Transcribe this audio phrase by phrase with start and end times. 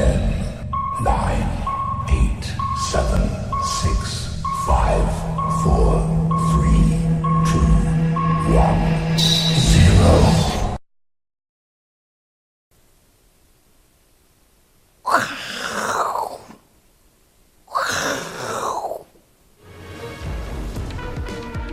[0.00, 0.16] Ten,
[1.04, 1.44] nine,
[2.08, 2.44] eight,
[2.90, 3.20] seven,
[3.62, 5.04] six, five,
[5.62, 6.00] four,
[6.48, 7.04] three,
[7.44, 7.60] two,
[8.56, 8.80] one,
[9.58, 10.08] zero.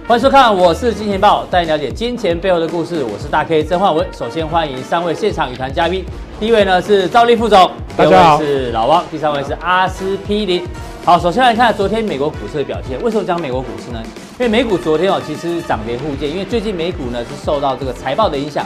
[0.06, 3.06] 欢迎收看，我是金钱豹，带你了解金钱背后的故事。
[3.06, 4.06] 我是大 K 曾焕文。
[4.12, 6.06] 首先欢迎三位现场与谈嘉宾，
[6.42, 10.64] 第一位呢是赵立副总，第二位是老汪，第三位是阿司匹林。
[11.04, 13.02] 好，首先来看昨天美国股市的表现。
[13.02, 14.00] 为什么讲美国股市呢？
[14.34, 18.64] 因为美股昨天哦，其实涨跌互见，因为最近美股呢是受到这个财报的影响。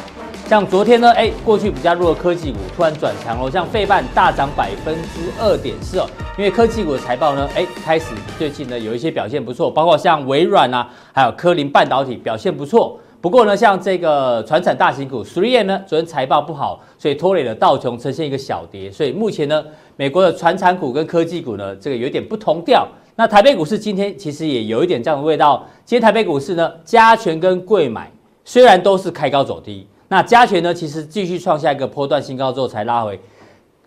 [0.49, 6.05] 像昨天呢，哎，过去比较弱的科技股突然转强了，像费半大涨百分之二点四哦，
[6.37, 12.99] 因为科技股的财报呢，哎，开始最近呢有一些表现不错，包括像微软啊，还有科林半导体表现不错。
[13.21, 18.91] 不过呢，像这个船产大型股 Three M 呢，昨天财报不好，所以拖累了道琼呈现一个小跌。
[18.91, 19.63] 所以目前呢，
[19.95, 22.88] 美国的船产股跟科技股呢，这个有点不同调。
[23.15, 25.63] 那台北股市今天其实也有一点这样的味道。
[25.85, 28.12] 今天台北股市呢，加权跟贵买
[28.43, 29.85] 虽然都是开高走低。
[30.07, 33.20] 那加权呢，其实继续创下一个波段新高之后才拉回。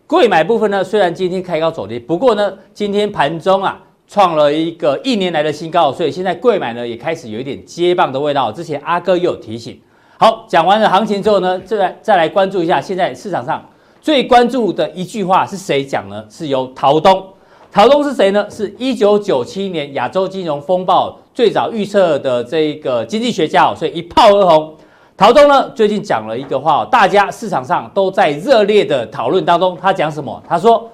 [0.07, 8.53] 贵买部分呢，虽然今天开高走低，不过呢，今天盘中啊创了一个一年来的新高，所以现在贵买呢也开始有一点接棒的味道。
[8.53, 9.81] 之前阿哥又有提醒。
[10.19, 13.69] 好，讲完了行情之后呢，再来再来关注一下现在市场上
[14.01, 16.25] 最关注的一句话是谁讲呢？
[16.31, 17.27] 是由陶东。
[17.73, 18.47] 陶东是谁呢？
[18.49, 24.73] 是一九九七年亚洲金融风暴最早预测的这个经济学家，所以一炮而红。
[25.17, 29.77] 陶东呢，最近讲了一个话，大家市场上都在热烈的讨论当中。
[29.81, 30.41] 他讲什么？
[30.49, 30.89] 他说：“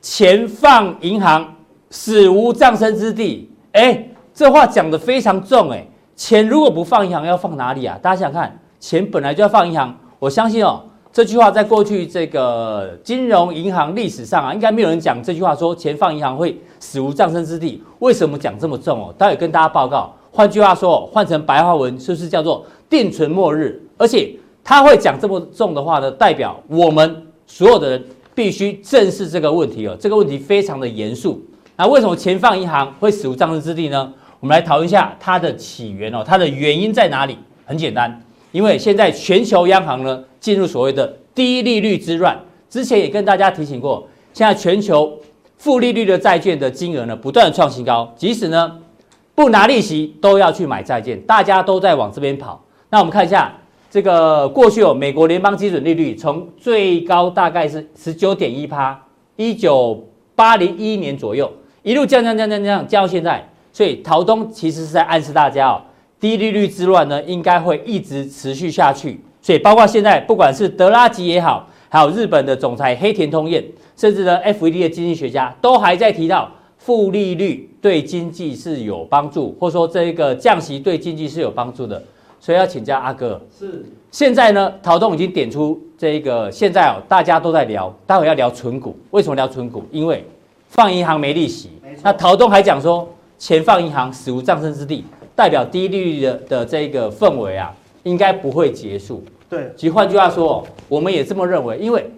[0.00, 1.52] 钱放银行，
[1.90, 5.86] 死无葬身之地。”哎，这话讲得非常重哎。
[6.16, 7.98] 钱如果不放银行，要放哪里啊？
[8.02, 9.96] 大家想想看，钱本来就要放银行。
[10.18, 17.82] 我相信哦，这句话在过去这个金融银行历史上啊，应该没有人讲这句话，说钱放银行会死无葬身之地。
[18.00, 19.14] 为什么讲这么重哦？
[19.16, 20.14] 待会跟大家报告。
[20.30, 22.64] 换句话说，换成白话文，就是叫做？
[22.90, 24.34] 定存末日，而且
[24.64, 29.96] 他会讲这么重的话呢，代表我们所有的人必须正视这个问题哦。
[29.98, 31.40] 这个问题非常的严肃。
[31.80, 34.12] 那为什么钱放银行会死无葬身之地呢？
[34.38, 37.38] 我们来讨论一下它的起源哦，它的原因在哪里？
[37.64, 42.38] 很简单，因为现在全球央行呢进入所谓的低利率之乱。
[42.68, 45.18] 之前也跟大家提醒过，现在全球
[45.56, 48.78] 负利率的债券的金额呢不断创新高，即使呢
[49.34, 52.62] 不拿利息都要去买债券，大家都在往这边跑。
[52.90, 53.50] 那我们看一下
[53.90, 59.02] 这个过去哦，美国联邦基准利率从最高大概是十九点一趴，
[59.36, 61.50] 一九八零一年左右
[61.82, 65.82] 一路降降降降降降到现在，所以陶东其实是在暗示大家哦，
[66.18, 69.20] 低利率之乱呢应该会一直持续下去。
[69.42, 73.64] 所以包括现在不管是德拉吉也好，还有日本的总裁黑田通彦，
[73.96, 82.02] 甚至呢 FED 的经济学家都还在提到负利率对经济是有帮助，或者说这个降息对经济是有帮助的。
[82.42, 84.72] 所以要请教阿哥，是现在呢？
[84.82, 88.96] 陶东已经点出这一个，现在哦，大家都在聊，待会要聊存股。
[89.10, 89.84] 为什么聊存股？
[89.90, 90.24] 因为
[90.70, 91.70] 放银行没利息。
[92.02, 95.04] 那陶东还讲说，钱放银行死无葬身之地，
[95.34, 99.22] 代表低利率的的这个氛围啊，应该不会结束。
[99.48, 99.70] 对。
[99.76, 102.08] 其实换句话说，我们也这么认为，因为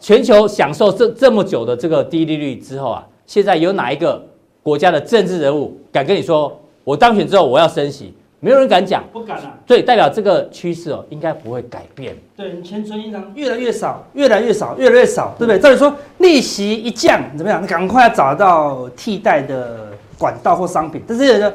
[0.00, 4.24] 全球享受这这么久的这个低利率之后啊，现在有哪一个
[4.62, 8.14] 国家的政治人物敢跟你说，我当选之后我要升息？
[8.38, 9.54] 没有人敢讲，不敢啊。
[9.66, 12.14] 对，代表这个趋势哦，应该不会改变。
[12.36, 15.58] 对，你钱存银行越来越少，越来越少，越来越少，对不对？
[15.58, 17.62] 照理说，利息一降，怎么样？
[17.62, 19.88] 你赶快要找到替代的
[20.18, 21.02] 管道或商品。
[21.08, 21.54] 但是人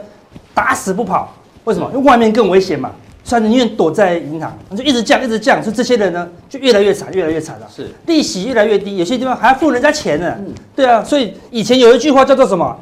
[0.55, 1.31] 打死不跑，
[1.65, 1.87] 为什么？
[1.93, 2.91] 因为外面更危险嘛。
[3.23, 5.61] 所以宁愿躲在银行，就一直降，一直降。
[5.61, 7.67] 所以这些人呢，就越来越惨，越来越惨了。
[7.73, 10.35] 是，利息越来越低，有些地方还要付人家钱呢。
[10.39, 11.03] 嗯，对啊。
[11.03, 12.75] 所以以前有一句话叫做什么？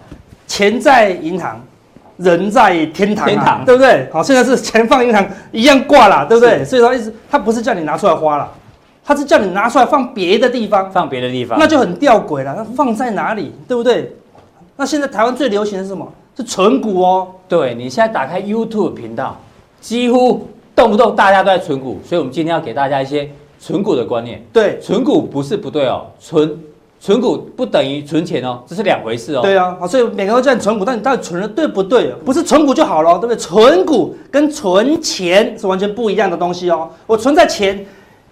[0.48, 1.62] 钱在银行。
[2.20, 4.08] 人在天堂，啊，天堂对不对？
[4.12, 6.64] 好，现在是钱放银行一样挂了，对不对？
[6.66, 8.52] 所以说意思，他不是叫你拿出来花了，
[9.06, 12.54] 他是叫你拿出来放别的地方，放别的地方，那就很吊诡了。
[12.58, 14.14] 那放在哪里，对不对？
[14.76, 16.06] 那现在台湾最流行的是什么？
[16.36, 17.28] 是存股哦。
[17.48, 19.38] 对，你现在打开 YouTube 频道，
[19.80, 23.30] 几乎动不动大家都在存股，所以我们今天要给大家一些
[23.60, 24.42] 存股的观念。
[24.52, 26.58] 对，存股不是不对哦，存。
[27.00, 29.42] 存股不等于存钱哦，这是两回事哦。
[29.42, 32.12] 对啊，所以每个人都叫你存股，但你到底存的对不对？
[32.26, 33.38] 不是存股就好了，对不对？
[33.38, 36.90] 存股跟存钱是完全不一样的东西哦。
[37.08, 37.86] 我存在钱，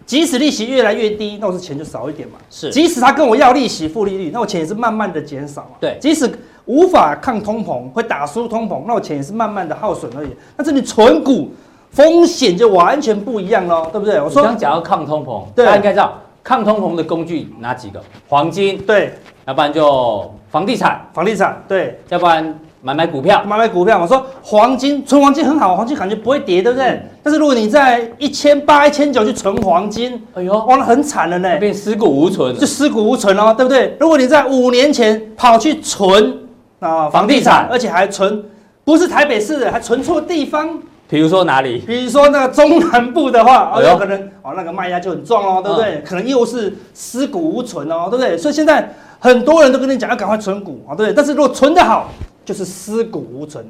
[0.05, 2.35] 即使利息越来越低，那我是钱就少一点嘛。
[2.49, 5.77] 是，即使他跟我要利息、负利率，那我钱也是慢慢的减少嘛。
[5.79, 6.29] 对，即使
[6.65, 10.29] 无法抗通膨，会打输通膨，那我钱也是慢慢的耗损而已。
[10.57, 11.51] 但是你存股，
[11.91, 14.19] 风险就完全不一样喽，对不对？
[14.19, 16.19] 我说刚讲到抗通膨，大家应该知道。
[16.47, 18.01] 抗通膨的工具哪几个？
[18.29, 19.13] 黄金，对，
[19.45, 23.99] 要不然就房地产，房地产，对，要不然买买股票，买买股票。
[24.01, 26.87] 我说黄金，存黄金很好，黄金感觉不会跌，对不对？
[26.87, 33.97] 嗯、但是如果你在一千八、一千九去存黄金，哎呦，哇，那很惨了呢，变尸骨无存，就尸骨无存哦，对不对？
[33.99, 36.33] 如果你在五年前跑去存
[36.79, 38.41] 啊房地产，而且还存
[38.85, 40.79] 不是台北市的，还存错地方。
[41.09, 41.79] 比如说哪里？
[41.87, 45.95] 比如说那个中南部的话，哦，有可能哦，那个卖压就很重哦，对不对？
[45.95, 48.37] 嗯、可能又是尸骨无存哦，对不对？
[48.37, 51.13] 所以现在很多人都跟你讲要赶快存股啊，对不对？
[51.13, 52.09] 但是如果存得好，
[52.43, 53.65] 就是尸骨无存。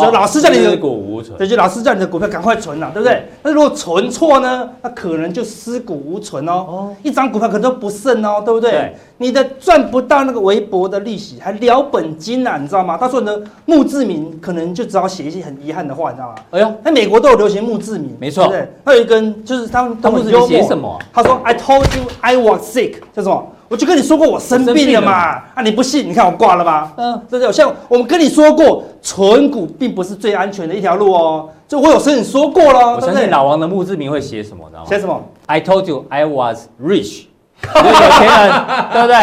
[0.00, 3.24] 就老师叫你的股无存，对，就老师叫你的股票赶快存了，对不对？
[3.42, 4.68] 那如果存错呢？
[4.82, 6.52] 那可能就尸骨无存哦。
[6.52, 8.94] 哦，一张股票可能都不剩哦，对不对？
[9.18, 12.96] 你的赚不到那个微薄的利息，还了本金啊，你知道吗？
[12.96, 13.36] 到时候呢，
[13.66, 16.34] 墓志铭可能就只好写一些很遗憾的话，你知道吗？
[16.50, 18.48] 哎呦，那美国都有流行墓志铭，没错。
[18.48, 20.98] 对，还有一根就是他们他们写什么？
[21.12, 23.46] 他说：“I told you I was sick。”叫什么？
[23.72, 25.12] 我就跟你说过我生病了嘛，
[25.54, 26.06] 啊，你不信？
[26.06, 26.92] 你看我挂了吧？
[26.98, 27.50] 嗯，对不对？
[27.50, 31.48] 像我们跟你说过，存股并不是最安全的一条路哦。
[31.66, 32.96] 就我有跟你说过了。
[32.96, 34.86] 我相信老王的墓志铭会写什么，知道吗？
[34.86, 37.22] 写什么？I told you I was rich。
[37.74, 37.82] 有
[38.18, 39.16] 钱人，对不对？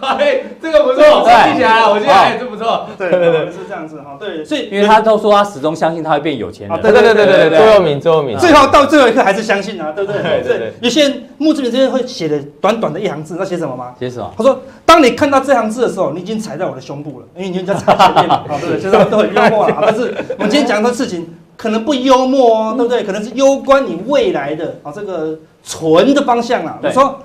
[0.00, 1.90] 哎，这个不错，记起来了。
[1.92, 2.86] 我记得哎，这不错。
[2.96, 4.16] 对对对，是这样子哈。
[4.18, 6.80] 对，所以因为他都说他始终相信他会变有钱人。
[6.80, 8.38] 对对对对对对，座右铭，座右铭。
[8.38, 10.22] 最后到最后一刻还是相信啊，对不对？
[10.42, 10.72] 对对。
[10.80, 13.92] 有些人墓志铭这边会写的短短的一行字，那写什么吗？
[13.98, 14.32] 写什么？
[14.36, 19.78] 他说：“当你看到这行字的时候，你已经踩在我的胸部了， 因为你已经在踩前面嘛。”啊，对对，就是都很幽默啊。
[19.82, 23.04] 但是我们今天讲的事情可能不幽默哦，对不对？
[23.04, 26.78] 可能是攸关你未来的啊这个存的方向啊。
[26.82, 27.18] 我说。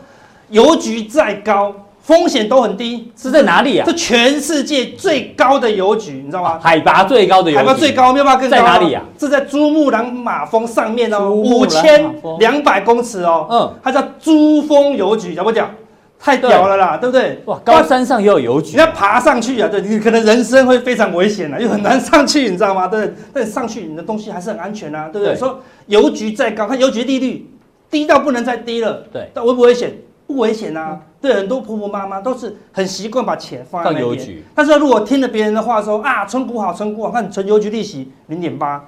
[0.50, 3.86] 邮局再高，风险都很低，是在哪里啊？
[3.86, 6.60] 这全世界最高的邮局，你知道吗？
[6.62, 8.58] 海拔最高的邮局，海拔最高，没有办法更高。
[8.58, 9.04] 在哪里啊？
[9.20, 13.48] 是在珠穆朗玛峰上面哦，五千两百公尺哦。
[13.50, 15.70] 嗯，它叫珠峰邮局，晓不讲？
[16.18, 17.42] 太屌了啦，对，不对？
[17.46, 19.68] 哇，高山上也有邮局，你要爬上去啊？
[19.68, 22.88] 对，你可能人生会非常危险啊，又很难上去，你知道吗？
[22.88, 25.36] 对，但上去你的东西还是很安全啊，对不对？
[25.36, 27.48] 对说邮局再高，看邮局利率
[27.92, 29.94] 低到不能再低了，对，但危不危险？
[30.28, 34.44] 不危险啊，对，很多婆婆妈妈都是很习惯把钱放在那边。
[34.56, 38.84] 但是如果听了别人的话说啊，存股好，存股好，看存邮局利息零点八、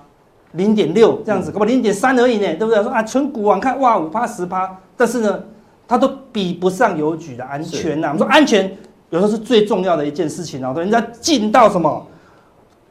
[0.53, 2.81] 零点六这样子，可不零点三而已呢，对不对？
[2.81, 5.43] 说啊，存股啊，看哇五趴十趴，但是呢，
[5.87, 8.07] 它都比不上邮局的安全呐。
[8.07, 8.75] 我们说安全
[9.11, 12.03] 有时候是最重要的一件事情哦，对，人家进到什么？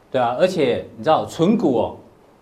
[0.09, 1.97] 对啊，而且你知道存股哦，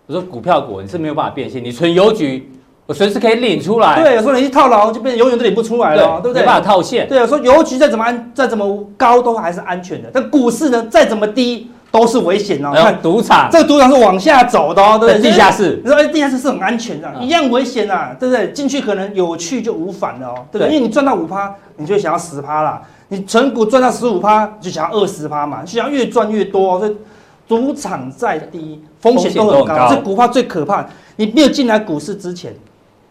[0.06, 2.52] 我说股票股你是没有办法变现，你存邮局。
[2.86, 4.02] 我随时可以领出来。
[4.02, 6.42] 对，有时候你一套牢就变成永远都领不出来了，对，对不对？
[6.42, 7.08] 没办法套现。
[7.08, 10.10] 对啊，说邮局再怎么安，再怎么高都还是安全的。
[10.14, 12.70] 但股市呢，再怎么低都是危险哦。
[12.76, 15.32] 你看赌场，这个赌场是往下走的哦，对不对？
[15.32, 18.52] 地下室，你说哎，地下室是很安全的，一样危险啊，对不对？
[18.52, 20.76] 进去可能有去就无返了哦，对不对？
[20.76, 26.78] 因为你赚到五趴，你就想要十趴啦；你存股赚到十五趴，就想要二十趴嘛，就想要越赚越多。
[26.78, 26.96] 所以
[27.48, 29.88] 赌场再低，风险都很高。
[29.90, 30.86] 这股票最可怕，
[31.16, 32.54] 你没有进来股市之前。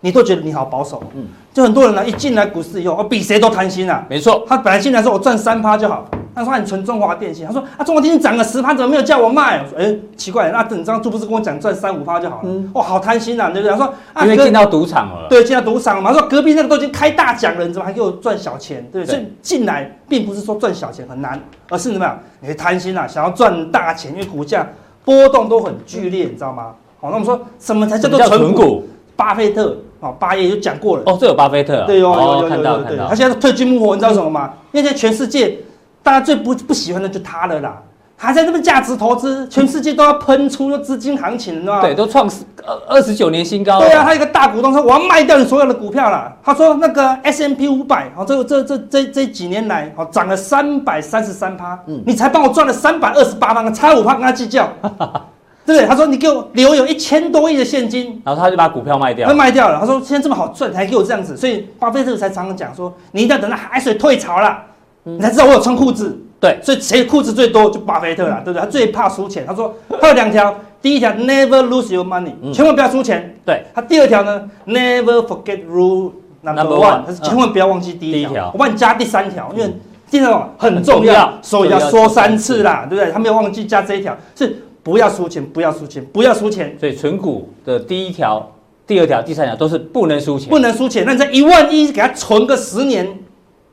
[0.04, 1.24] 你都觉得你好保守，嗯，
[1.54, 4.04] 就很多人呢，一进来股市以后，我比谁都贪心啊。
[4.06, 6.04] 没错，他本来进来说我赚三趴就好，
[6.34, 9.62] 他说你存中华电信，他说啊中华电信涨了十趴，怎么没有叫我卖？
[9.62, 12.42] 我说哎、欸，奇怪，那整张就不是跟我讲赚三五趴就好了？
[12.44, 13.70] 嗯，哇，好贪心啊，对不对？
[13.70, 16.12] 他说啊，因为进到赌场了，对，进到赌场嘛。
[16.12, 18.86] 他说隔壁那个都已经开大奖了，你怎么还给我赚小钱？
[18.92, 19.16] 对不对？
[19.16, 22.18] 所以进来并不是说赚小钱很难，而是怎么样？
[22.40, 24.68] 你会贪心啊，想要赚大钱，因为股价
[25.02, 26.72] 波动都很剧烈，你知道吗？
[27.00, 28.84] 好，那我们说什么才叫做存股？
[29.16, 29.74] 巴菲特。
[30.04, 31.02] 哦，巴爷就讲过了。
[31.06, 31.86] 哦，这有巴菲特、啊。
[31.86, 33.08] 对哦，有有有有，看到看到。
[33.08, 34.52] 他现在退居幕后，你知道什么吗？
[34.72, 35.58] 因为现在全世界
[36.02, 37.80] 大家最不不喜欢的就他了啦。
[38.16, 41.80] 还在这边价值投资，全世界都要喷出资金行情，你知道吗？
[41.82, 42.30] 对，都创
[42.64, 43.80] 二二十九年新高。
[43.80, 46.32] 对啊，他一个大股东说我要卖掉你所有的股票了。
[46.42, 51.78] 他说那个 S M P 五百，哦，这这这这这几年来，哦，涨了三百三十三趴。
[51.86, 54.68] 嗯，你才帮我赚了三百二十八趴，差五趴跟他计较。
[55.66, 55.86] 对不对？
[55.86, 59.26] 他说：“你给我留有一千多亿的现金。”然后他就把股票卖掉。
[59.26, 59.80] 他卖掉了。
[59.80, 64.58] 他说：“现在这么好赚，还给我这样子。”所以巴菲特才常常讲说：“你一定要等到海水退潮了，
[65.04, 68.60] 你才知道我有穿裤子。”对，所以谁裤子最多就巴菲特了，对不对？
[68.60, 69.46] 他最怕输钱。
[69.46, 73.34] 他说他有两条：第一条，Never lose your money，千万不要输钱。
[73.46, 73.64] 对。
[73.74, 76.10] 他第二条呢，Never forget rule
[76.42, 78.50] number one，他是千万不要忘记第一条。
[78.52, 79.74] 我帮你加第三条，因为
[80.10, 83.10] 第三条很重要，所以要说三次啦，对不对？
[83.10, 84.62] 他没有忘记加这一条，是。
[84.84, 86.76] 不要输钱，不要输钱，不要输钱。
[86.78, 88.52] 所以存股的第一条、
[88.86, 91.04] 第二条、第三条都是不能输钱，不能输钱。
[91.06, 93.18] 那你在一万一给它存个十年，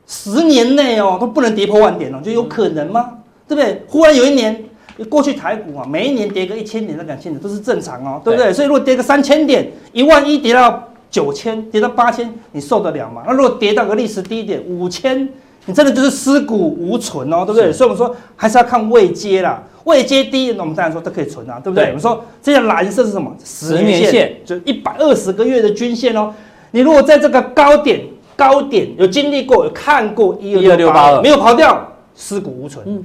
[0.06, 3.18] 十年内哦都不能跌破万点哦，就有可能吗？
[3.46, 3.82] 对不对？
[3.86, 4.64] 忽然有一年，
[5.10, 8.46] 过去台股啊，每一年跌个一千点到两千点都是正常哦，对不对？
[8.50, 13.22] 对，所以如果跌个三千点，一万一跌到九千，跌到八千，你受得了吗？
[13.26, 15.28] 那如果跌到个历史低点五千，
[15.66, 17.72] 你真的就是尸骨无存哦，对不对？
[17.72, 21.84] 所以我们说还是要看位阶啦，位阶低，那我们当然说都可以存啊，对不对？
[21.84, 23.34] 对我们说这条蓝色是什么？
[23.44, 26.32] 十年线，就一百二十个月的均线哦。
[26.72, 28.00] 你如果在这个高点，
[28.36, 32.84] 高点有经历过，有看过一二六八二，没有跑掉，尸骨无存。
[32.86, 33.04] 嗯，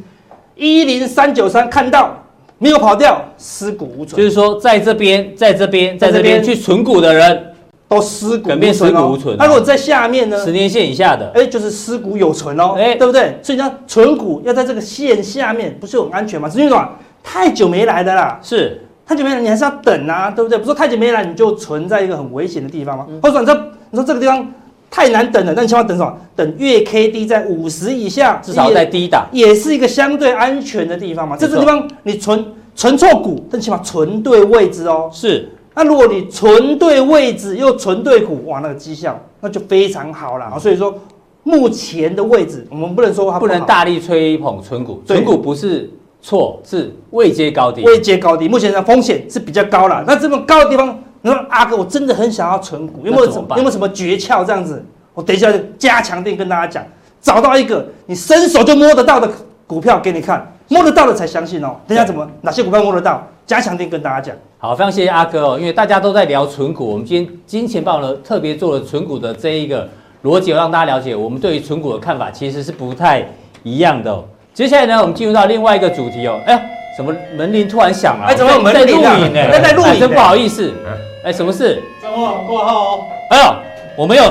[0.56, 2.24] 一零三九三看到。
[2.60, 4.18] 没有跑掉，尸骨无存。
[4.18, 7.47] 就是说，在这边，在这边，在这边去存股的人，
[7.88, 9.36] 都尸骨变尸骨无存。
[9.38, 10.44] 那如果在下面呢？
[10.44, 13.40] 十年线以下的，哎，就是尸骨有存哦，哎，对不对？
[13.42, 16.50] 所以呢，存股要在这个线下面，不是很安全吗？
[16.50, 16.90] 是因为什么？
[17.24, 20.58] 太久没来的啦，是太久没来，你还是要等啊，对不对？
[20.58, 23.06] 不是说太久没来，你就存在一个很危险的地方吗？
[23.22, 24.48] 或者说，你说，你说这个地方。
[24.90, 26.18] 太难等了，那你千万等什么？
[26.34, 31.36] 等月 K D 在五十以下，至少在低档，也是一个相对安全的地方嘛。
[31.38, 35.10] 这个地方你存存错股，但起码存对位置哦。
[35.12, 35.50] 是。
[35.78, 40.58] 那如果你存对位置又存对股，哇，那个绩效那就非常好了。
[40.60, 40.92] 所以说，
[41.44, 45.88] 目前的位置我们不能说它不，不能大力吹捧存股，存股不是
[46.20, 47.84] 错，是位阶高低。
[47.84, 50.04] 位阶高低，目前的风险是比较高了。
[50.08, 50.98] 那这么高的地方。
[51.22, 54.46] 你说阿哥，我真的很想要存股，有没有什么有没有什么诀窍？
[54.46, 56.84] 这样子，我等一下就加强点跟大家讲，
[57.22, 59.30] 找到一个你伸手就摸得到的
[59.66, 61.76] 股票给你看，摸得到的才相信哦。
[61.88, 63.26] 等下怎么哪些股票摸得到？
[63.46, 64.36] 加强点跟大家讲。
[64.58, 69.88] 好，非常谢谢阿哥哦，因为大家都在聊存股，我们今天金钱豹呢特别做了存股的这一个
[70.24, 73.26] 逻辑，让大家了解我们对于存股的看法其实是不太
[73.64, 74.26] 一样的哦。
[74.54, 76.40] 接下来呢，我们进入到另外一个主题哦。
[76.46, 76.62] 哎呀，
[76.98, 78.26] 什么门铃突然响了？
[78.26, 79.52] 哎，怎么有门铃在录影呢？
[79.52, 80.74] 在在录影，真不好意思。
[81.24, 81.82] 哎，什么事？
[82.02, 83.06] 张望挂号哦。
[83.30, 83.56] 哎呦，
[83.96, 84.24] 我没有。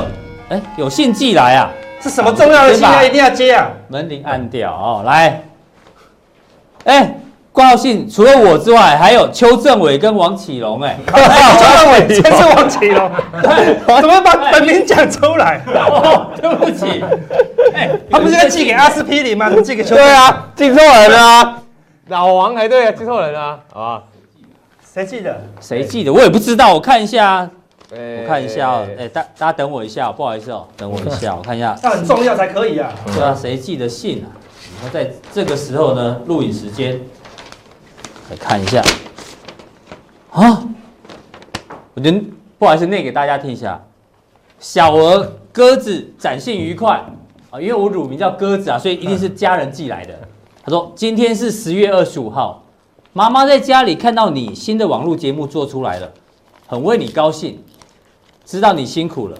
[0.50, 1.70] 哎，有信寄来啊？
[2.00, 3.02] 是什么重要的信啊？
[3.02, 3.70] 一定要接啊！
[3.88, 5.02] 门铃按掉哦。
[5.06, 5.40] 来，
[6.86, 7.14] 哎，
[7.52, 10.80] 挂号信除了我之外，还有邱政委跟王启龙。
[10.82, 13.10] 哎， 邱政委， 这是王启龙。
[14.00, 15.60] 怎么把本名讲出来？
[15.66, 17.02] 哦，对不起。
[17.74, 19.50] 哎， 他不是要寄给阿司匹林吗？
[19.62, 19.94] 寄给邱？
[19.94, 21.62] 对啊，寄错人了啊。
[22.08, 24.02] 老王还对啊，寄错人啊，好吧。
[24.94, 25.40] 谁寄的？
[25.60, 26.12] 谁寄的？
[26.12, 27.48] 我也不知道，我看一下。
[27.90, 28.86] 我看一下哦。
[28.98, 31.76] 哎，大大家等我一下，不好意思哦，等我一下，我看一下。
[31.82, 32.92] 那很重要才可以啊。
[33.12, 34.28] 对啊，谁寄的信啊？
[34.84, 37.00] 我在这个时候呢，录影时间，
[38.30, 38.82] 来看一下。
[40.30, 40.62] 啊，
[41.94, 42.22] 我觉得
[42.58, 43.82] 不好意思，念给大家听一下。
[44.58, 47.04] 小儿鸽子展信愉快
[47.50, 50.18] 啊，因为我乳名叫鸽子啊，所以一定是家人寄来的。
[50.62, 52.62] 他说今天是十月二十五号。
[53.12, 56.12] 妈妈在家里看到你新的网络节目做出来了，
[56.66, 57.58] 很为你高兴，
[58.44, 59.38] 知道你辛苦了，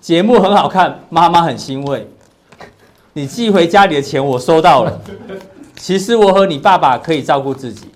[0.00, 2.08] 节目很好看，妈妈很欣慰。
[3.18, 5.00] 你寄回家里的钱我收到了，
[5.74, 7.88] 其实我和你爸爸可以照顾自己，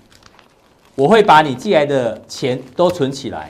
[0.96, 3.48] 我会把你寄来的钱都存起来。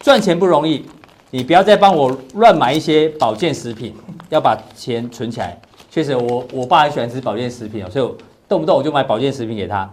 [0.00, 0.84] 赚钱不容易，
[1.30, 3.94] 你不要再帮我乱买一些保健食品，
[4.28, 5.58] 要把钱存起来。
[5.90, 8.14] 确实我，我爸很喜欢吃保健食品哦，所以我
[8.46, 9.90] 动不动我就买保健食品给他。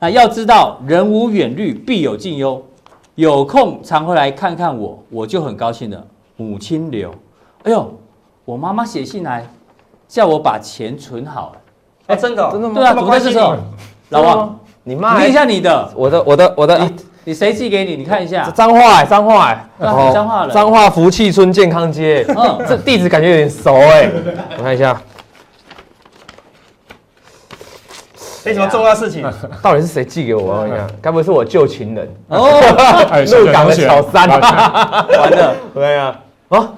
[0.00, 2.60] 那要知道，人无远虑，必有近忧。
[3.14, 6.04] 有空常回来看看我，我就很高兴了。
[6.36, 7.14] 母亲留，
[7.62, 7.96] 哎呦，
[8.44, 9.48] 我妈妈写信来，
[10.08, 11.60] 叫我把钱存好了。
[12.06, 12.74] 哎，真的，真的吗？
[12.74, 13.56] 对啊，怎么在这时候？
[14.10, 17.96] 老王，你妈，念一下你的，我的，我的，我的，你你谁寄给你？
[17.96, 18.50] 你看一下。
[18.50, 20.52] 彰化，彰化，彰化了。
[20.52, 22.24] 彰化福气村健康街。
[22.28, 24.10] 嗯，这地址感觉有点熟哎。
[24.58, 25.00] 我看一下。
[28.44, 29.24] 没什么重要事情，
[29.62, 30.42] 到底是谁寄给我？
[30.42, 32.60] 我看，该不会是我旧情人哦？
[33.32, 34.38] 鹿港的小三， 完
[35.30, 36.20] 了，对啊，
[36.50, 36.68] 啊，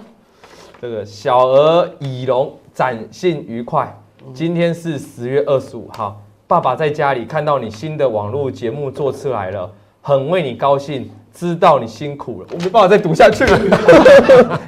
[0.81, 3.91] 这个小儿乙龙展信愉快。
[4.35, 14.61] 今天是十月二十五号，爸爸在家里看到你新的网络节目做出来了，很为你高兴，知道你辛苦了，我没办法再读下去了。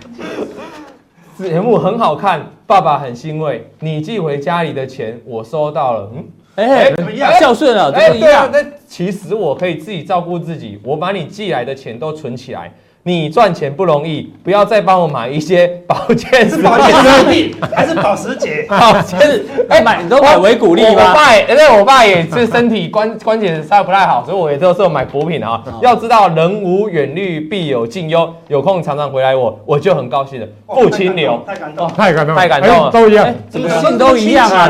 [1.36, 3.70] 节目很好看，爸爸很欣慰。
[3.80, 6.24] 你寄回家里的钱我收到了，嗯。
[6.54, 7.30] 哎，怎么样？
[7.38, 12.72] 孝顺了，哎，对啊，那其实我可以自己照顾自己，我把你寄来的钱都存起来。
[13.04, 18.66] 你赚钱不容易，不要再帮我买一些保健，是保健食品还是保时捷？
[18.68, 19.18] 保健，
[19.70, 20.90] 哎，买你都买维骨力吗？
[20.90, 25.62] 我爸，因为我爸也是身体关关节稍微不太好，所以我也都是买补品啊。
[25.80, 28.30] 要知道，人无远虑，必有近忧。
[28.48, 30.46] 有空常常回来我，我就很高兴了。
[30.66, 34.68] 父亲流，太感动，太感动，太感动了，都一样，怎么信都一样啊？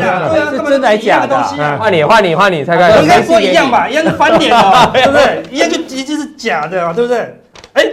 [0.53, 1.37] 是真的还是假的？
[1.79, 3.03] 换你，换你，换你，猜看。
[3.03, 5.43] 应该说一样吧，一样是翻脸啊， 对不对？
[5.51, 7.35] 一样就直接是假的啊，对不对？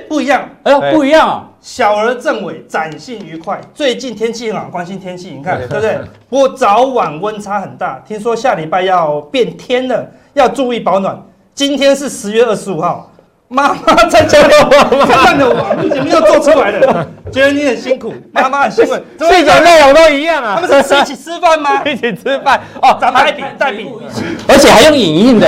[0.05, 1.43] 哎，不一样，哎呦，不一样啊！
[1.61, 3.59] 小儿政委展信愉快。
[3.73, 5.97] 最近天气很好，关心天气，你看对不对？
[6.29, 11.19] 不过早晚温差很大，听说下礼拜要变天了，要注意保暖。
[11.53, 13.11] 今天是十月二十五号，
[13.47, 14.53] 妈妈在家里
[15.07, 18.93] 看着我，你没有做出来了，觉得你很辛苦，妈妈很辛苦，
[19.25, 20.59] 睡觉内容都一样啊。
[20.61, 21.83] 他们是 一起吃饭吗？
[21.85, 23.91] 一起吃饭哦，咱带饼带饼，
[24.47, 25.47] 而且还用影印的。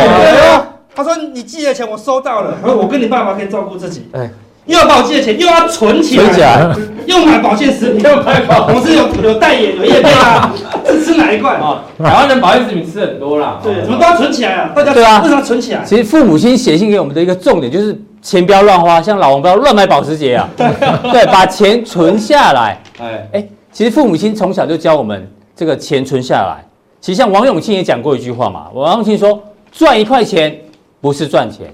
[0.96, 4.10] 他说你寄的钱我收到了，我跟你爸爸可以照顾自己。
[4.14, 4.28] 哎。
[4.68, 10.54] 又要把我借的钱又要存起来，存起来，又买保健食品，又买保，我是有有代言有业配啊，
[10.86, 11.84] 是吃哪一罐啊？
[11.98, 15.82] 台湾人保健食品吃很多啦，对，怎么都要存起来啊，大家对啊，为什么存起来？
[15.86, 22.78] 其实父母亲写信给我们的一个重点就是钱不要乱花，像老王不要乱买保时捷啊， 对，把钱存下来。
[23.00, 26.62] 哎哎，其实父母亲从小就教我们这个钱存下来。
[27.00, 30.54] 其实像王永庆也讲过一句话嘛，王永庆说赚一块钱
[31.00, 31.68] 不是赚钱。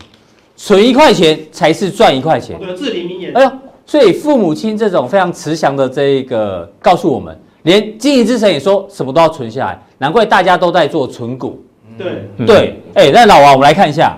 [0.65, 2.57] 存一块钱才是赚一块钱。
[2.57, 3.33] 对至理名言。
[3.35, 3.51] 哎呦，
[3.85, 11.61] 所以父母亲这种非常慈祥的这个告诉我们，连经营之神也说什么都要存下来，难怪大家都在做存股。
[11.97, 14.17] 对对，哎，那老王，我们来看一下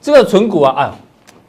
[0.00, 0.90] 这个存股啊，哎，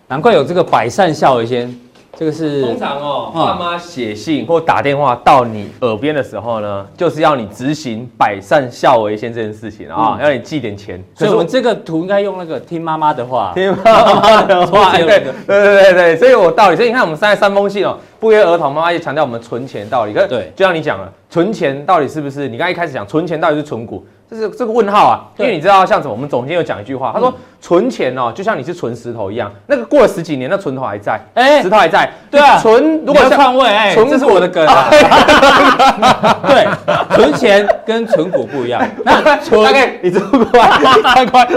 [0.10, 1.74] 难怪有这个百善孝为先。
[2.20, 11.02] 这个是通常哦，爸妈写信或打电话到你耳边的时候呢，就是要你执行百善孝为先这件事情啊，要你寄点钱。
[11.16, 14.92] 所以我们这个图应该用那个听妈妈的话，听妈妈的话。
[15.00, 16.76] 对对对对对，所以我道理。
[16.76, 20.12] 所以你看，我们三三封信哦，不约而同，妈妈也强调我们存钱道理。
[20.12, 22.50] 可是对，就像你讲了，存钱到底是不是？
[22.50, 24.06] 你刚才一开始讲存钱到底是存股？
[24.30, 26.14] 这是这个问号啊，因为你知道像什么？
[26.14, 32.08] 我们总监有讲一句话，他说存钱哦，就像你是存石头一样，那个过了十几年，那存头还在，哎，石头还在。
[32.30, 34.88] 对啊，存如果要换位，哎，这是我的梗啊。
[36.48, 36.68] 对，
[37.16, 38.80] 存钱跟存股不一样。
[39.04, 40.62] 那存，你这么快，
[41.02, 41.48] 太快，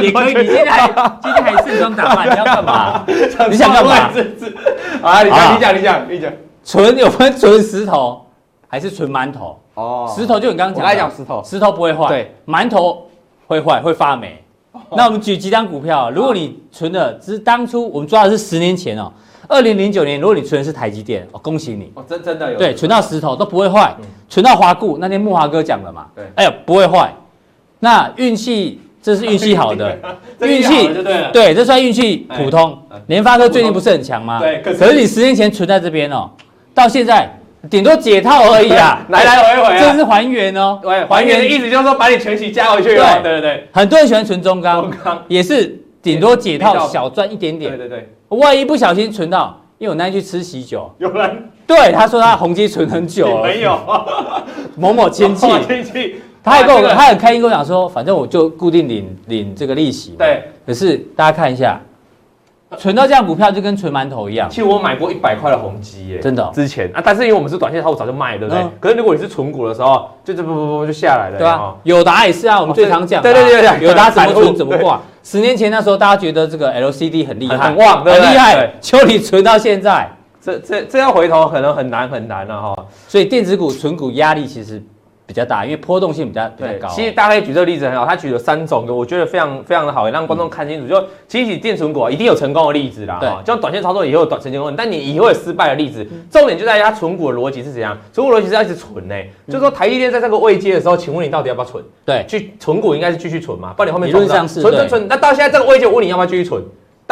[0.00, 0.34] 你可以。
[0.34, 0.88] 你今天还
[1.20, 3.04] 今天还盛装打扮，你要干嘛？
[3.50, 3.92] 你想干嘛？
[5.02, 6.32] 啊，你讲，你讲，你讲，你讲。
[6.64, 8.24] 存有分存石头
[8.68, 9.58] 还是存馒头？
[9.74, 13.06] 哦，石头就你刚刚讲，我来讲石头，石头不会坏，对，馒头
[13.46, 14.38] 会坏，会发霉。
[14.94, 19.10] 那我们举几张股票，如果你存的只是当初我们抓的是十年前哦，
[19.48, 23.94] 二零零九年，如果你存的是台积电，哦，恭喜你，哦，真真的有，对，存到石头都不会坏，
[24.28, 27.12] 存到华固，那天木华哥讲了嘛，对，哎呀，不会坏。
[27.80, 29.98] 那运气，这是运气好的，
[30.40, 30.88] 运气
[31.32, 32.78] 对，这算运气普通。
[33.06, 34.38] 联发科最近不是很强吗？
[34.40, 36.30] 对，可是你十年前存在这边哦，
[36.74, 37.38] 到现在。
[37.70, 40.78] 顶多解套而已啊， 来来回回，这是还原哦。
[40.82, 42.88] 对，还原的意思就是说把你全息加回去。
[42.88, 42.96] 对。
[42.96, 45.22] 对对对，很多人喜欢存中钢，中钢。
[45.28, 47.76] 也是顶多解套小赚一点点。
[47.76, 51.50] 对对对，万一不小心存到，因为我那天去吃喜酒，有人。
[51.64, 53.78] 对他说他宏碁存很久了，没有。
[54.76, 60.16] 某某亲戚，亲戚，他还跟我，他很开心跟我讲说，反正我就固定领领这个利息。
[60.18, 61.80] 对，可是大家看一下。
[62.78, 64.48] 存到这样股票就跟存馒头一样。
[64.50, 66.50] 其实我买过一百块的宏基耶，真的。
[66.54, 68.64] 之前啊，但是因为我们是短线，我早就卖了，对不对？
[68.80, 71.38] 可是如果你是存股的时候，就这不不不就下来了。
[71.38, 73.22] 对啊，友达也是啊，我们最常讲。
[73.22, 75.00] 对对对对，友达怎么存怎么挂。
[75.22, 78.72] 十年前那时候大家觉得这个 LCD 很厉害，很旺，很厉害。
[78.80, 82.86] 就你存到现在，这这这要回头可能很难很难了哈。
[83.06, 84.82] 所以电子股存股压力其实。
[85.24, 86.88] 比较大，因为波动性比较比较高。
[86.88, 90.88] 其实大家可以举这个例子很好，他举了三种，我觉得非常非常的好，也让观众看清楚。
[90.88, 96.06] 就其实电存股一定有成功的例子啦，对，就像短线操作以后有短成功，但你以后有失败的例子。
[96.30, 97.96] 重点就在于它存股的逻辑是怎样？
[98.12, 99.14] 存股逻辑是要一直存呢，
[99.46, 101.82] 就是说台积电在这个位阶的时候，请问你到底要不要存？
[102.04, 105.06] 对，去存股应该是继续存嘛，不然你后面理论上是存存存。
[105.08, 106.62] 那到现在这个位阶，我问你要不要继续存？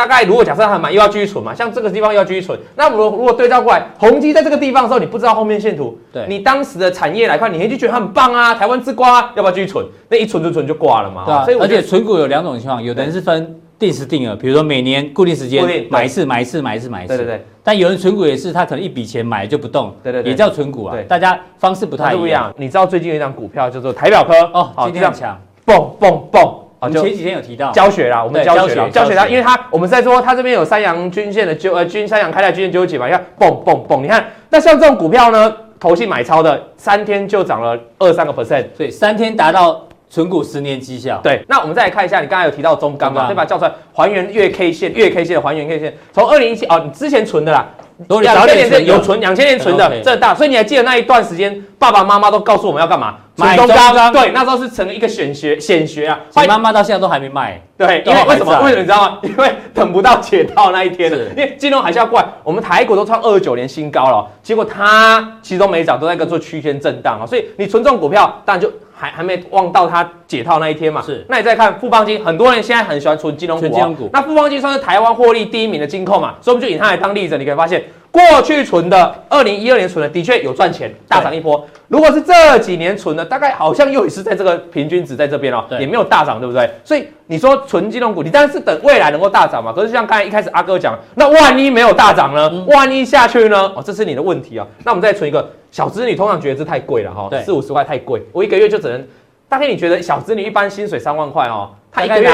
[0.01, 9.85] 大概如果假设还买，又要继续存嘛，像这个地方又要继续存，那如果如果对照过来，宏基在这个地方的时候，你不知道后面线图，对，你当时的产业来看，你就觉得它很棒啊，台湾之光，要不要继续存？
[10.09, 11.45] 那一存就存就挂了嘛，对啊。
[11.45, 17.15] 所以而且存股有两种情况，有的人是分定时定额，比如说每年固定时间买一次，买一次，买一次，买一次。
[17.15, 17.45] 对对对。
[17.63, 20.95] 但有人存股也是，他可能一笔钱买就不动，对对对，也叫存股啊。
[20.95, 22.51] 对，大家方式不太一样。
[22.57, 26.60] 你知道最近有一张股票叫做台表科哦，今天很强，蹦蹦蹦。
[26.81, 41.21] 啊，就前几天有提到教学啦，我们教学教学啦，因为它我们在说它这边有三阳均线的纠呃均三阳开泰均线纠结嘛，你看蹦蹦蹦，你看那像这种股票呢，投信买超的三天就涨了二三个 percent，所以三天达到存股十年绩效。
[41.23, 43.45] 对，那我们再来看一下，你刚才有提到中钢嘛，对吧？
[43.45, 47.69] 叫出来还原月 K 线，月 K 线的还原 K 线，从二零一七哦，你之前存的啦。
[48.23, 53.17] 两千年是有存，两千年存的这大，所以你还记得那一段时间，爸爸妈妈都告诉我们要干嘛？
[53.37, 54.13] 买中钢。
[54.13, 56.19] 对，那时候是成了一个显学显学啊。
[56.31, 57.61] 所以妈妈到现在都还没卖。
[57.77, 58.59] 对，因为为什么？
[58.63, 59.19] 为什么你知道吗？
[59.25, 61.19] 因为等不到解套那一天了。
[61.31, 67.27] 因为金融海啸过来，我们台股都创二九年新高了，结果它其实都没涨，都在个做区间震荡啊。
[67.27, 68.73] 所以你存这种股票，当然就。
[69.01, 71.01] 还还没望到它解套那一天嘛？
[71.01, 71.25] 是。
[71.27, 73.67] 那你再看富邦金，很多人现在很喜欢存金融股。
[73.69, 74.11] 金融股。
[74.13, 76.35] 那富邦金算是台湾获利第一名的金控嘛？
[76.43, 81.65] 所以我们就以它来当例子，你可以发现过去存的，二零一二年存的，的确有赚钱，大涨一波。
[81.89, 86.69] 如果是这几年存的，大概好像又也是在这个平均值在这边哦，也没有大涨，对不对？
[86.85, 89.73] 所以你说存金融股，你当然是等未来能够大涨嘛。
[89.73, 92.65] 可是像刚才一开始阿哥讲，那万一没有大涨呢？
[92.67, 93.73] 万一下去呢？
[93.77, 94.67] 哦，这是你的问题啊。
[94.85, 99.07] 那我们再存一个小资女，通常觉得这太贵了哈，四五十块太贵，我一个月就只能。
[99.49, 102.31] 大概你觉得小资女一般薪水三万块哦，他一个月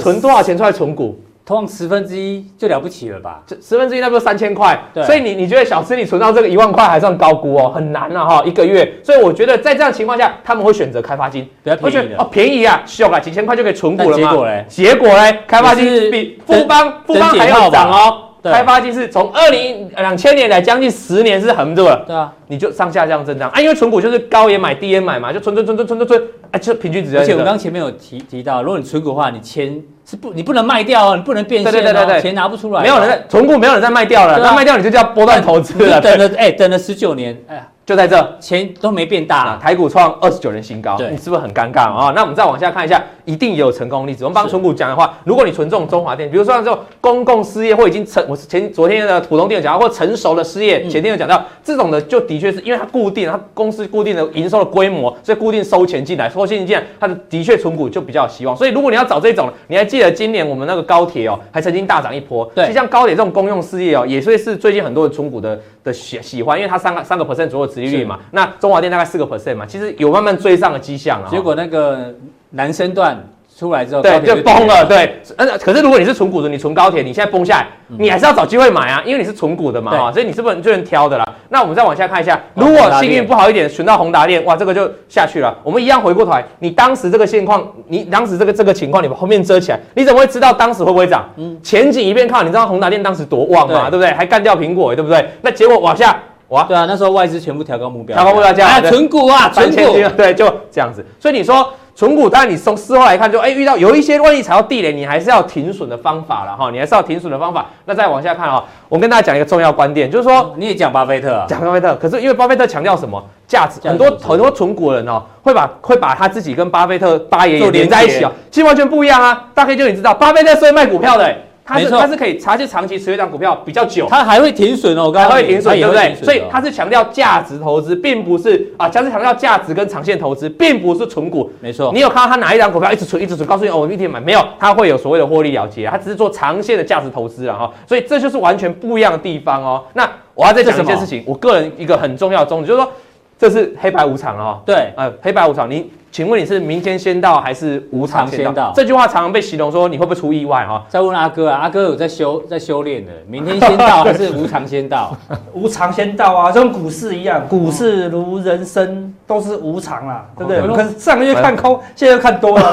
[0.00, 1.18] 存多少钱出来存股？
[1.48, 3.42] 通常十分之一就了不起了吧？
[3.62, 4.78] 十分之一那不是三千块？
[4.92, 7.72] 对，所以你你觉得小资你存到这个一万块还算高估哦？
[7.74, 8.86] 很难了哈，一个月。
[9.02, 14.30] 所以我觉得在这样情况下，他们会选择开发金，比较便宜哦，便宜啊，秀啊，几千块就可以存股了吗？
[14.30, 14.66] 结果嘞？
[14.68, 15.38] 结果嘞？
[15.46, 18.24] 开发金比富邦富邦还要涨哦。
[18.42, 27.18] 开发金是从二零两千年来将近十年是横着的，对啊，你就上下这样增长啊，因为存股就是高也买低也买嘛，就存存存存存存存，哎，就平均值。
[27.18, 37.68] 而且我们刚前面有提提到，如果你存股的话，你钱是不你不能卖掉哦，你不能变现，对对对对，钱拿不出来，没有人在从不，没有人在卖掉了，那卖掉你就叫波段投资了，等了哎，等了十九年，哎呀。
[37.88, 42.12] 就在这，钱都没变大，台股创二十九年新高，你是不是很尴尬啊？
[42.14, 44.24] 那我们再往下看一下，一定也有成功例子。
[44.24, 58.54] 我们帮存股讲的话，如果你存这种中华电，比如说像这种公共事业或已经成，我前昨天的普通电有讲到，或成熟的事业，前天有讲到这种的，就的确是因为它固定，它公司固定的营收的规模，所以固定收钱进来，收现金进来，它的的确存股就比较有希望。
[58.54, 62.44] 所以如果你要找这种，你还记得今年我们那个高铁哦，还曾经大涨一波。
[62.54, 68.48] 对，就像高铁这种公用事业哦，也是是最近很多人存股的的喜喜欢，因为它三个三个 percent 左右的殖利率嘛，那。
[68.60, 71.28] 中华电大概四个 percent 嘛，其实有慢慢追上的迹象啊。
[71.30, 72.12] 结果那个
[72.50, 73.16] 男生段
[73.56, 74.84] 出来之后，对，就崩了。
[74.84, 75.20] 对，
[75.62, 81.24] 可是如果你是纯股的，你纯高铁，你现在崩下来，你还是要找机会买啊，因为你是纯股的嘛，啊，所以你是不能就能挑的啦。
[81.50, 85.56] 那我们再往下看一下，如果幸运不好一点，选到宏达电，哇，这个就下去了。
[85.62, 91.28] 我们一样回过头来，你当时这个现况，你当时这个这个情况，你把后面遮起来，你怎么会知道当时会不会涨？
[91.36, 94.12] 嗯，前景一片看，你知道宏达电当时多旺嘛，对不对？
[94.12, 95.24] 还干掉苹果，对不对？
[95.42, 96.18] 那结果往下。
[96.48, 101.04] 哇，对啊，那时候外资全部调高目标，调高目标价，啊，存股啊，存股， 对，就这样子。
[101.20, 107.66] 所以你说存股，当然你从事后来看就，就哎遇到有一些万一踩到地雷，你还是要停损的方法了哈，你还是要停损的方法。
[107.84, 119.48] 那再往下看啊，我跟大家讲一个重要观点，就是说你也讲巴菲特，啊，讲巴菲特，可是因为巴菲特强调什么价值，很多很多存股人哦，会把会把他自己跟巴菲特八爷爷连在一起哦，其实完全不一样啊。
[119.52, 121.36] 大概就你知道，巴菲特是会卖股票的。
[121.68, 126.14] 它是它是可以长期长期持有一档股票比较久，它还会停损哦，我刚会停损，对不对？
[126.14, 131.50] 所以它是强调价值投资，并不是啊，它是强调价值跟长线投资，并不是存股。
[131.60, 134.40] 没错，你有看到它哪一档股票一直存一直存，告诉你哦，我一天买没有？
[134.58, 137.70] 它会有所谓的获利了结，它只是做长线的价值投资了哈。
[137.86, 139.84] 所以这就是完全不一样的地方哦。
[139.92, 142.90] 那我要再讲一件事情，我个人一个很重要的宗旨就是说，
[143.38, 144.60] 这是黑白无常哦。
[144.66, 145.90] 对，呃，黑白无常，你。
[146.10, 148.44] 请问你是明天先到还是无常先到？
[148.46, 150.82] 先到这句话常常被形容说你会不会出意外哈？
[150.88, 155.14] 再问阿哥啊，阿哥有在修在修炼的， 明天先到还是无常先到？
[155.52, 160.62] 无常先到啊，就跟股市一样，股市如人生都是无常啦，对不对？
[160.74, 162.72] 可是上个月看空，现在又看多了，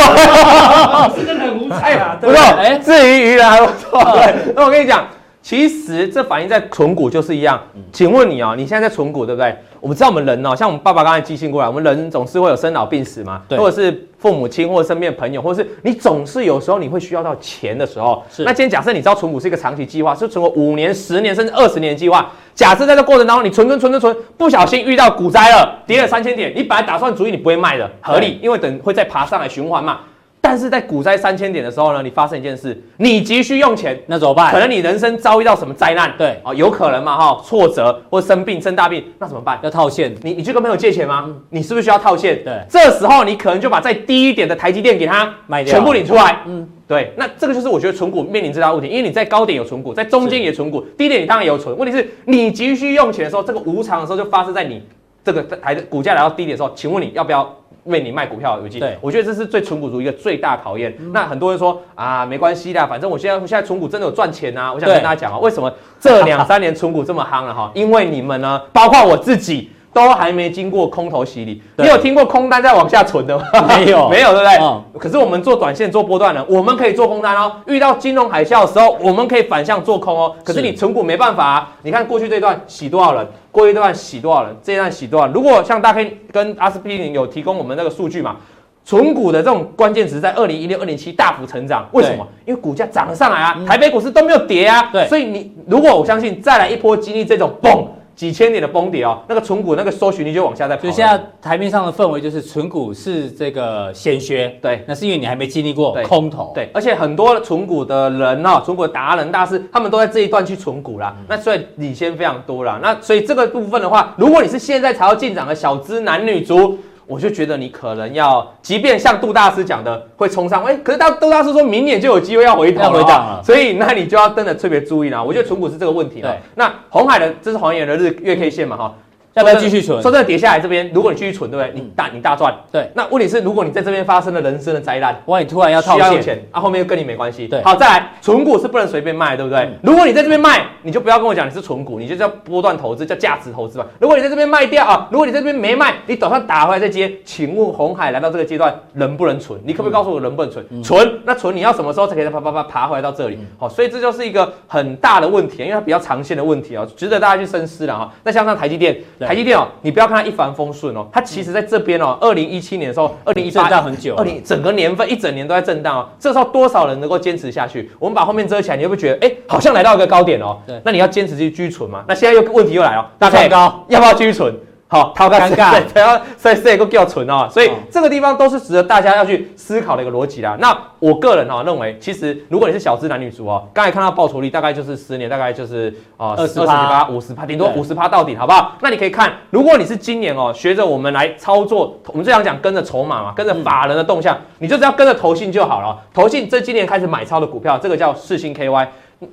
[1.14, 2.18] 是真的很无常啊。
[2.22, 4.02] 不错，哎，至于鱼还不错。
[4.14, 5.06] 对，那我跟你讲。
[5.46, 7.62] 其实这反映在存股就是一样。
[7.94, 9.56] 请问你哦，你现在在存股对不对？
[9.80, 18.24] 我们知道我们人哦，像我们爸爸刚才寄信过来，我们人总是会有生老病死嘛，对，或者是父母亲或者身边的朋友，或者是你总是有时候你会需要到钱的时候。
[18.28, 18.44] 是。
[18.44, 22.32] 那今天假设你知道存股是一个长期计划，是存个五年、十年甚至二十年的计划。
[22.56, 30.00] 假设在这过程当中，你存存存存存，不小心遇到股灾了，跌了三千点，你本来打算主意你不会卖的，合理，因为等会再爬上来循环嘛。
[30.46, 34.52] 但是在股灾三千点的时候呢，你发生一件事，你急需用钱，那怎么办？
[34.52, 36.14] 可能你人生遭遇到什么灾难？
[36.20, 39.58] 对啊，有可能嘛哈，挫折或生病生大病，那怎么办？
[39.64, 40.14] 要套现。
[40.22, 41.24] 你你去跟朋友借钱吗？
[41.26, 42.44] 嗯、你是不是需要套现？
[42.44, 46.38] 对，这时候你可能就把再低一点的台积电给他卖掉，全部领出来。
[46.46, 51.76] 嗯，对，那这个就是我觉得存股面临最大问题，因为你在高点有存股，在中间也存股，低点你当然也有存。
[51.76, 54.84] 问题是你急需用钱的时候，这个无常的时候就发生在你
[55.24, 57.52] 这个台的股价来到低点的时候，请问你要不要？
[57.86, 60.96] 为你卖股票有机，对，我觉得这是对存股族一个最大考验。
[61.00, 64.72] 嗯、那很多人说啊，没关系的，反正我现在我现在存股真的有赚钱啊。
[64.72, 67.72] 我想跟大家讲啊，为什么这两三年存股这么夯了哈？
[67.74, 69.72] 因为你们呢，包括我自己。
[69.96, 73.46] 都还没经过空头洗礼，你有听过空单在往下存的吗？
[73.66, 74.58] 没有， 没有，对不对？
[74.62, 74.84] 嗯。
[75.00, 77.54] 可是我们做短线、做波段的，我们可以做空单哦。
[77.66, 80.36] 遇到金融海啸的时候，我们可以反向做空哦。
[80.44, 81.72] 可是你存股没办法啊。
[81.82, 85.34] 你看过去这段洗多少人，过去这段洗多少人，这一段洗多少人？
[85.34, 88.36] 如果像大 K 跟阿司匹林有提供我们那个数据嘛，
[88.84, 92.28] 存股的这种关键词在二零一六、二零七大幅成长，为什么？
[92.46, 94.90] 因为股价涨了上来啊，台北股市都没有跌啊。
[94.92, 95.08] 对。
[95.08, 97.86] 所以你如果我相信再来一波经历这种嘣。
[98.16, 100.84] 几千年的崩底哦，那个存股那个搜寻率就往下再跑。
[100.84, 112.80] 所以现在台面上的氛围就是存股是这个显学，对，那是因为你还没经历过空头，对，而且很多存股的人哦，存股的达人大师，他们都在这一段去存股啦，嗯、那所以领先非常多啦。
[112.82, 116.80] 那所以这个部分的话，如果你是现在才要进场的小资男女族。
[117.08, 125.22] 我就觉得你可能要，即便像杜大师讲的会冲上，哎，可是大杜大师说明年就有机会要回档，要回档了，所以那你就要真的特别注意啦。
[125.24, 126.36] 我觉得存股是这个问题了。
[126.56, 128.96] 那红海的这是黄岩的日月 K 线嘛，哈。
[129.36, 130.02] 要不要继续存？
[130.02, 131.74] 说真的，跌下来这边，如果你继续存，对不对？
[131.76, 132.56] 你大你大赚。
[132.72, 132.90] 对。
[132.94, 137.46] 那问题是，如果你在这边发生了人生的灾难，万一突然要套现，钱，啊，后面又跟你没关系。
[137.46, 137.62] 对。
[137.62, 139.70] 好，再来，存股是不能随便卖，对不对？
[139.82, 143.86] 如果你在这边卖，你就不要跟我讲你是存股，你就叫波段投资，叫价值投资吧。
[144.00, 149.60] 如果你在这边卖掉啊，如果你在这边没卖，你早上打回来再接，请问红海来到这个阶段能不能存？
[149.66, 150.66] 你可不可以告诉我能不能存？
[150.82, 153.38] 存，那存你要什么时候才可以啪啪啪爬回来到这里？
[153.58, 158.14] 好，所以这就是一个很大的问题，因为它比较长线的问题啊，值得大家去深思了哈。
[158.24, 158.96] 那像上台积电，
[159.26, 160.06] 台积电哦，你不要。
[160.06, 166.10] 看它一帆风顺哦，它其实在这边哦，二零一七年的时候，二零一八震荡很久，二零整个年份一整年都在震荡哦。
[166.20, 167.90] 这时候多少人能够坚持下去？
[167.98, 170.60] 我们把后面遮起来，你会不会觉得哎，好像来到一个高点哦？
[170.68, 172.04] 对，那你要坚持去继续存嘛？
[172.08, 174.54] 那现在又问题又来了，大概高，要不要继续存？
[174.88, 180.56] 好，好尴尬，对， 还要再再一个叫存哦，所以这个地方都是值得大家要去思考的一个逻辑啦。
[180.60, 188.74] 那我个人哈认为，其实如果你是小资男女族哦，刚才看到报酬率大概就是十年大概就是啊二十二十趴五十趴，顶多五十趴到顶，好不好？
[188.82, 195.98] 那你可以看，如果你是今年哦，学着我们来操作，我们这样讲跟着筹码嘛，跟着法人的动向，你就只要跟着投信就好了。
[196.14, 198.88] 投信这今年开始买超的股票，这个叫世芯 KY。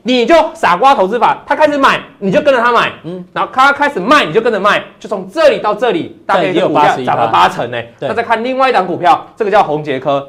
[0.04, 7.78] 你就傻瓜投资法，他开始买，你就跟着他买，嗯，然后他开始卖，你就跟着卖，就从这里到这里，大概有股价涨了八成呢。
[8.00, 10.28] 那再看另外一档股票，这个叫红杰科，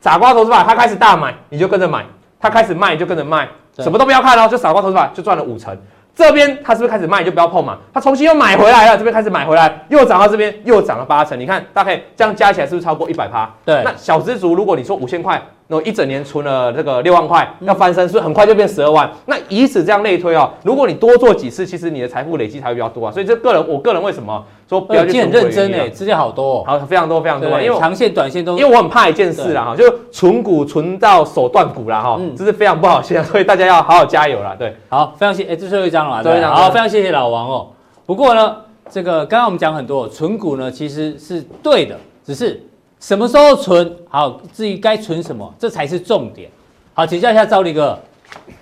[0.00, 2.04] 傻瓜投资法，他开始大买，你就跟着买，
[2.40, 3.46] 他开始卖，你就跟着卖，
[3.78, 5.76] 什么都不要看哦，就傻瓜投资法就赚了五成。
[6.14, 11.38] 这边他是不是开始卖，你就不要碰嘛，他重新又买回来了，这边开始买回来，又涨到这边，又涨了八成。
[11.38, 13.50] 你看，大概这样加起来是不是超过一百趴？
[13.66, 15.40] 对，那小资族，如果你说五千块。
[15.68, 19.10] 那一整年存了这个六万块，要翻身，所以很快就变十二万。
[19.26, 23.10] 那以此这样类推啊，如果你多做几次，其实你的财富累积才会比较多啊。
[23.10, 25.20] 所以这个人，我个人为什么说不要去？
[25.20, 27.60] 很认真诶，资料好多，好非常多非常多。
[27.60, 34.54] 因为长线、短线都，因为我很怕一件事啦哈，就存股存到手断股啦哈，这是非常不好现象， 所以大家要好好加油啦。
[34.56, 37.66] 对，好，非常谢，哎，这最后一张了，对，好，非常谢谢老王哦。
[38.06, 38.56] 不过呢，
[38.88, 42.62] 这个刚刚我们讲很多存股呢，其实是对的，只是。
[43.06, 44.40] 什么时候存好？
[44.52, 46.50] 至于该存什么，这才是重点。
[46.92, 47.96] 好，请教一下赵力哥，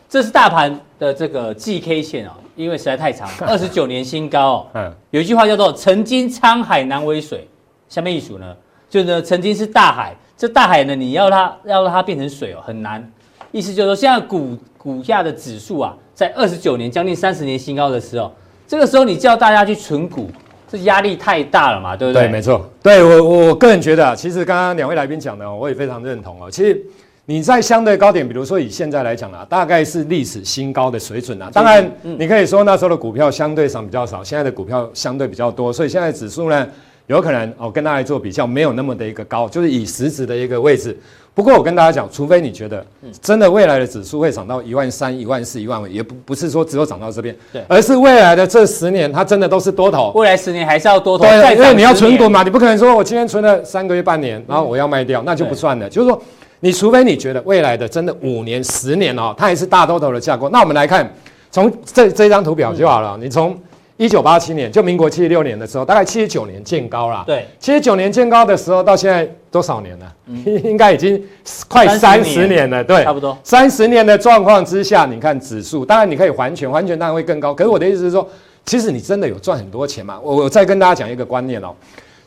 [0.07, 4.67] 这是大盘的这个 G K 线哦，因为实在太长， 二十九年新高哦。
[4.75, 7.49] 嗯，有一句话叫做“曾经沧海难为水”，
[7.89, 8.55] 下面一组呢，
[8.91, 13.11] 就呢曾经是大海，这大海呢，你要它要让它变成水哦，很难。
[13.51, 18.31] 意思就是说，现在股股价的指数啊，在二十九年将近三十年新高的时候，
[18.69, 20.29] 这个时候你叫大家去存股。
[20.75, 22.25] 这压力太大了嘛，对不对？
[22.25, 22.69] 对，没错。
[22.83, 26.51] 对我，我个人觉得啊，其实刚刚两位来宾讲的，我也非常认同哦。
[26.51, 26.83] 其实
[27.27, 31.49] 你在相对高点，比如说以现在来讲啊，大概是历史新高的水准啊。
[31.53, 36.67] 当然，你可以说那时候的股票相对上比较少，现在的股票相对比较多，所以现在指数呢，
[37.07, 40.97] 有可能哦跟大家做比较，没有那么的一个高，就是以实质的一个位置。
[41.35, 42.87] 不过我跟大家讲，除非你觉得
[43.21, 50.13] 真的未来的指数会涨到一万三、一万四、一万五，也不不是说只有涨到这边，对，而是未来的这十年它真的都是多头。
[50.15, 55.91] 未来十年还是要多头，对，因为你要存股嘛，你不可能说我今天存了三个月、半年，然后我要卖掉，那就不算了。
[55.91, 56.23] 就是说，
[56.61, 60.49] 你除非你觉得未来的真的五年、十年哦，它也是大多头的架构。
[60.51, 61.13] 那我们来看，
[61.51, 63.59] 从这这张图表就好了，你从。
[63.97, 67.23] 一九八七年，就民国七十六年的时候，大概七十九年见高啦。
[67.25, 70.13] 对，七十九年见高的时候，到现在多少年了？
[70.27, 71.23] 嗯、 应该已经
[71.69, 72.83] 快三十年了。
[72.83, 77.55] 对，差不多三十年的状况之下，你看指数，当然你可以还权，还权当然会更高。
[77.55, 78.29] 可是我的意思是说，
[78.67, 80.19] 其实你真的有赚很多钱嘛？
[80.21, 81.73] 我我再跟大家讲一个观念哦，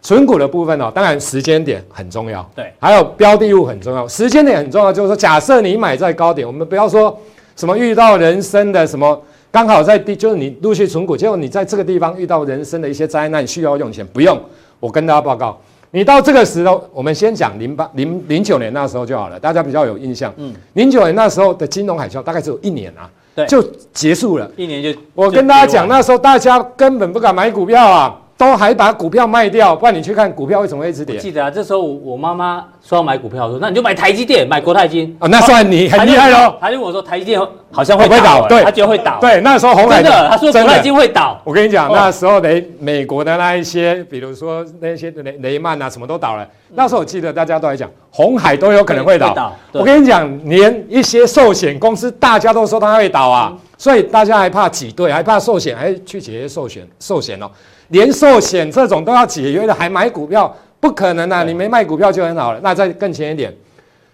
[0.01, 2.49] 存股的部分哦，当然时间点很重要。
[2.55, 4.07] 对，还有标的物很重要。
[4.07, 7.19] 时间点很重要，就是说，假设你买在高点，我们不要说
[7.57, 9.21] 什么遇到人生的什么。
[9.57, 14.39] 刚好在第，就是你陆续存股，结果你在这个地方遇到人生的一些灾难，需要用钱，不用。
[14.79, 20.31] 我跟大家报告，你到这个时候，我们先讲零八零零九年那时候就好了，大家比较有印象。
[20.37, 24.47] 嗯，零九年那时候的金融海啸大概只有一年啊，对，就结束了。
[24.55, 28.15] 一年就，我跟大家讲，那时候大家根本不敢买股票啊。
[28.37, 31.15] 都还把股票卖掉，不然你去看股票为什么会一直跌？
[31.15, 35.17] 我记得啊，这时候我妈妈说要买股票，说那你就买台积电，买国泰金。
[35.19, 36.55] 哦，那算你很厉害喽。
[36.61, 39.17] 他就跟我说台积电好像会倒，对，他觉得会倒。
[39.19, 41.41] 对，那时候红海真的，他说国泰金会倒。
[41.43, 46.47] 我跟你讲，那时候雷美国的那一些，比如说那些雷雷曼啊，什么都倒了。
[46.75, 49.51] 那时候我记得大家都在讲，红海都有可能会倒。
[49.71, 53.51] 我跟你讲，连一些寿险公司大家都说它会倒啊。
[53.79, 57.47] 所以大家还怕挤兑，还怕寿险，还去解约寿险，寿险哦，
[57.89, 61.43] 连寿险这种都要解约的，还买股票，不可能啊！
[61.43, 62.59] 你没卖股票就很好了。
[62.61, 63.53] 那再更前一点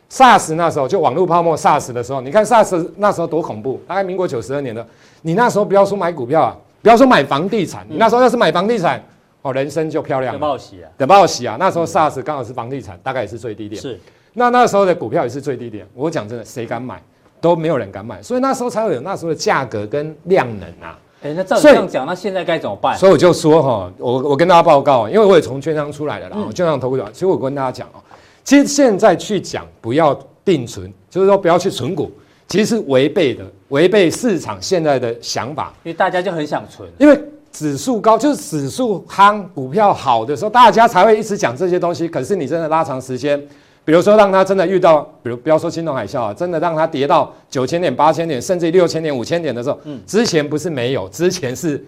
[0.10, 4.86] ，SARS 那时候就网络泡沫 SARS 的时候，你看 SARS 那时候多恐怖，大概民国九十二年的，
[5.22, 9.04] 你那时候不要说买股票啊，不要说买房地产，你那时候要是买房地产，
[9.42, 10.40] 哦，人生就漂亮了。
[10.40, 11.58] 得报喜啊，得报喜啊！
[11.60, 13.82] 那时候 SARS 刚好是房地产，大概也是最低点。
[13.82, 14.00] 是，
[14.34, 15.86] 那那时候的股票也是最低点。
[15.94, 17.02] 我讲真的，谁敢买？
[17.42, 20.98] 都没有人敢买，所以那时候才会有那时候的价格跟量能啊。
[21.24, 22.98] 哎、欸，那照你这样讲，那现在该怎么办？
[22.98, 28.04] 所以我就说哈，我我跟大家报告，因为我也从券商出来的啦，券商投顾的，所以我跟大家讲哦，
[28.44, 32.12] 其实现在去讲不要定存，就是说不要去存股，
[32.50, 35.74] 其实是违背的，违背市场现在的想法。
[35.84, 37.18] 因为大家就很想存，因为
[37.54, 42.06] 指数高，就是指数夯，股票好的时候，大家才会一直讲这些东西。
[42.06, 43.42] 可是你真的拉长时间。
[43.86, 51.84] 比如说，让它真的遇到，比如不要说金融海啸啊，真的让它跌到九千点、八千点，甚至六千点、五千点的时候，嗯，之前不是没有，之前是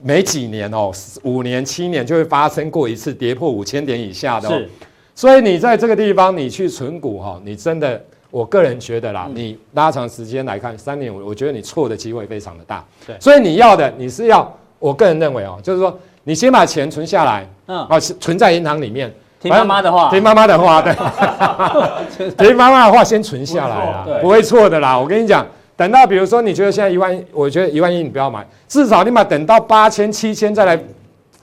[0.00, 0.92] 每几年哦，
[1.24, 4.48] 五年、七年就会发生过一次跌破五千点以下的。
[4.48, 4.68] 是，
[5.16, 12.84] 所以你在这个地方你去存股哈，你真的，我个人觉得啦，你拉长时间来看，三年我我觉得你错的机会非常的大。
[13.04, 19.12] 对，所以你要的你是要，我个人认为哦，就是说你先把钱存下来，嗯，啊，存在银行里面。
[19.40, 24.98] 听妈妈的话，听妈妈的话，对， 听妈妈的话先存下来啊，不会错的啦。
[24.98, 30.78] 我跟你讲，等到比如说你觉得现在一万，我觉得一万一你不要买，至少你把等到八千、七千再来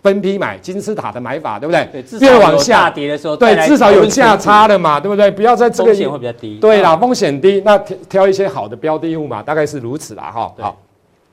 [0.04, 2.06] 分批买金字塔的买法，对不对？
[2.20, 5.32] 越往下跌的时候，对，至少有价差的嘛，对不对？
[5.32, 10.54] 不要在这个风险会比较低，对啦，风险低，那挑挑一些好的标的物嘛，大概是如此啦，哈。
[10.60, 10.78] 好，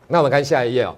[0.09, 0.95] 那我们看下一页哦。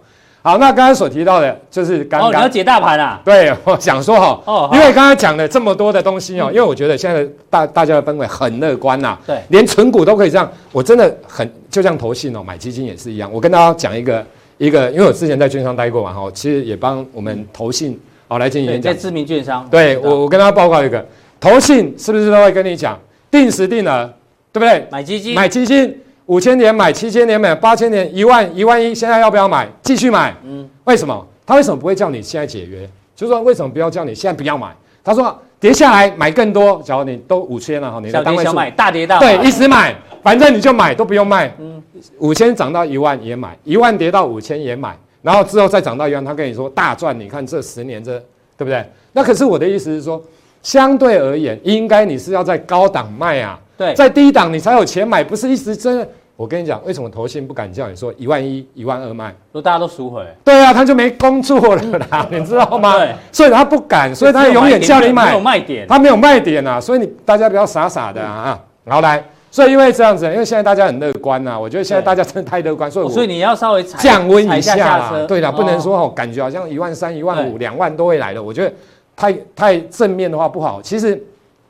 [0.47, 3.21] 好，那刚刚所提到的，就是刚刚、哦、你要解大盘啊？
[3.25, 13.29] 对，我想说哈，哦，因为刚刚讲了这么多的东西哦，嗯、因为我觉得现在大大家的氛围很乐观呐，对，连存股都可以这样，我真的很就像投信哦，买基金也是一样。
[13.33, 14.25] 我跟大家讲一个
[14.57, 21.05] 一个，因为我之前在券商待过嘛，哈，其实也帮我们投信哦来进行演讲，在知名券商，对我我跟大家报告一个，
[21.41, 22.97] 投信是不是都会跟你讲
[23.33, 24.09] 定时定额，
[24.53, 24.87] 对不对？
[24.93, 26.03] 买基金，买基金。
[26.27, 29.69] 五千年买，七千年买，八千年一万一万一，现在要不要买？
[29.83, 30.35] 继续买。
[30.45, 31.27] 嗯，为什么？
[31.47, 32.89] 他为什么不会叫你现在解约？
[33.15, 34.75] 就是说，为什么不要叫你现在不要买？
[35.05, 36.83] 他说跌下来买更多。
[36.85, 41.55] 假如你都五千了哈，你的单位数买大跌大对，一直买，反正你就买，都不用卖。
[41.61, 41.81] 嗯，
[42.19, 47.17] 五千涨到一万也买，一万跌到五千也买，然后之后再涨到一万，他跟你说大赚。
[47.19, 48.19] 你看这十年这
[48.57, 48.85] 对不对？
[49.12, 50.21] 那可是我的意思是说，
[50.61, 53.57] 相对而言，应该你是要在高档卖啊。
[53.77, 56.09] 对，在低档你才有钱买，不是一直真的。
[56.37, 59.35] 我跟你讲，为什么投信不敢叫你说一万一、一万二卖？
[59.53, 60.23] 说大家都赎回。
[60.45, 62.99] 对啊，他就没工作了啦， 你知道吗？
[62.99, 65.29] 对，所以他不敢，所以他永远叫你买。
[65.29, 68.61] 没有卖点，他没有卖点啊，所以你大家不要傻傻的啊。
[68.85, 75.25] 然后来，所以因为这样子，因为现在大家很乐观呐，我觉得现在大家真的太乐观，所以所以你要稍微降温一下啦。
[75.27, 78.43] 对啦，不能说哦，感觉好像一万三、一万五、两万都会来了。
[78.43, 78.71] 我觉得
[79.17, 80.83] 太太正面的话不好。
[80.83, 81.19] 其实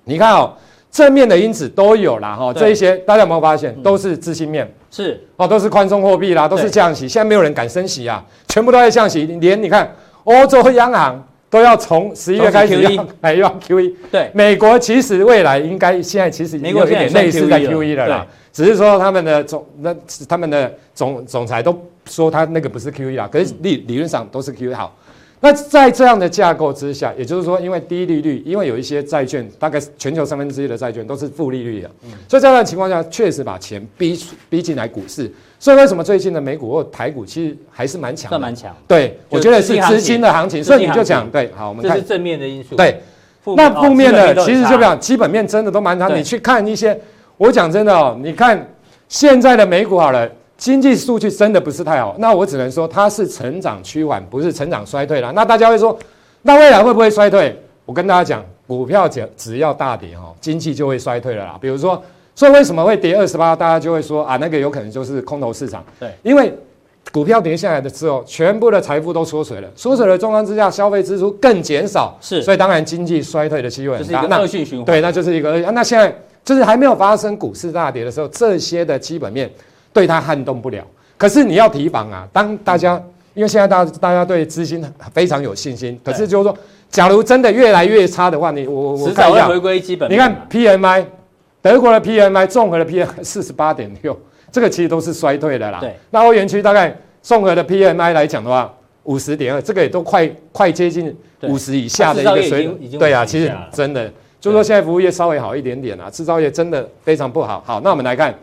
[0.02, 0.52] 你看哦。
[0.96, 5.20] 正面的因子都有啦，哈，这一些大家有没有发现，都是资金面，是。
[5.36, 7.06] 哦，都是宽松货币啦，都是降息。
[7.06, 9.26] 现在没有人敢升息啊，全部都在降息。
[9.26, 18.08] 连你看欧洲央行都要从十一月开始要 哎要 QE，对，美国其实未来应该现在其实有一点类似在 QE 了。
[18.08, 19.94] 啦，只是说他们的总那
[20.26, 24.96] 他们的总总裁都说他那个不是 QE 啦，可是理理论上都是 QE 好。
[25.38, 34.18] 那在这样的架构之下，也就是说，因为低利率，因为有一些债券，大概全球三分之一的债券都是负利率的，嗯、所以在这样的情况下，确实把钱逼
[34.48, 35.30] 逼进来股市。
[35.58, 38.74] 所以为什么最近的美股或台股其实还是蛮强蛮强。
[38.88, 40.64] 对，我觉得是资金的行情。
[40.64, 42.74] 所以你就讲，对，好，我们看这是正面的因素。
[42.74, 43.00] 对，
[43.56, 46.08] 那负面的其实就讲基本面真的都蛮差。
[46.08, 46.98] 你去看一些，
[47.36, 48.66] 我讲真的哦，你看
[49.08, 50.28] 现在的美股好了。
[50.56, 55.30] 经济数据真的不是太好，那我只能说它是成长趋缓，不是成长衰退了。
[55.32, 55.96] 那大家会说，
[56.42, 57.54] 那未来会不会衰退？
[57.84, 61.58] 我跟大家讲，股票只只要大跌哈，经济就会衰退了啦。
[61.60, 62.02] 比如说，
[62.34, 63.54] 所以为什么会跌二十八？
[63.54, 65.84] 大家就会说啊，那个有可能就是空头市场。
[66.00, 66.52] 对，因为
[67.12, 74.40] 股票跌下来的时候，全部的财富都缩水了，缩水的状况之下，消费支出更减少，是，所以当然经济衰退的机会很大。
[74.40, 74.86] 恶性循环。
[74.86, 75.72] 对，那就是一个恶。
[75.72, 79.50] 那现在就是还没有发生股市大跌的时候，这些的基本面。
[79.96, 80.84] 对它撼动不了，
[81.16, 82.28] 可是你要提防啊！
[82.30, 86.58] 当大家因为现在大家大家对资金非常有信心，可是就是说，
[86.90, 90.12] 假如真的越来越差的话，你我我看一下，回归基本。
[90.12, 91.06] 你看 PMI，
[91.62, 94.14] 德国的 PMI 综合的 PMI 四十八点六，
[94.52, 95.80] 这个其实都是衰退的啦。
[95.80, 95.96] 对。
[96.10, 98.70] 那欧元区大概综合的 PMI 来讲的话，
[99.04, 102.98] 五十点二，这个也都快快接近五十以下的一个水准。
[102.98, 107.62] 对啊，其实真的就是说现在服务业稍微好一点点啊，制造业真的非常不好。
[107.64, 108.34] 好，那我们来看。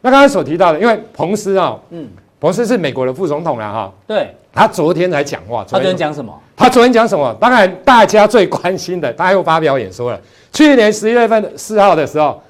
[0.00, 2.08] 那刚才所提到的，因为彭斯啊，嗯，
[2.40, 3.92] 彭斯是美国的副总统了哈。
[4.06, 5.64] 对，他昨天才讲话。
[5.64, 6.32] 他昨天讲什么？
[6.56, 7.34] 他昨天讲什么？
[7.40, 10.20] 当然，大家最关心的，他又发表演说了。
[10.52, 12.40] 去年十一月份四号的时候，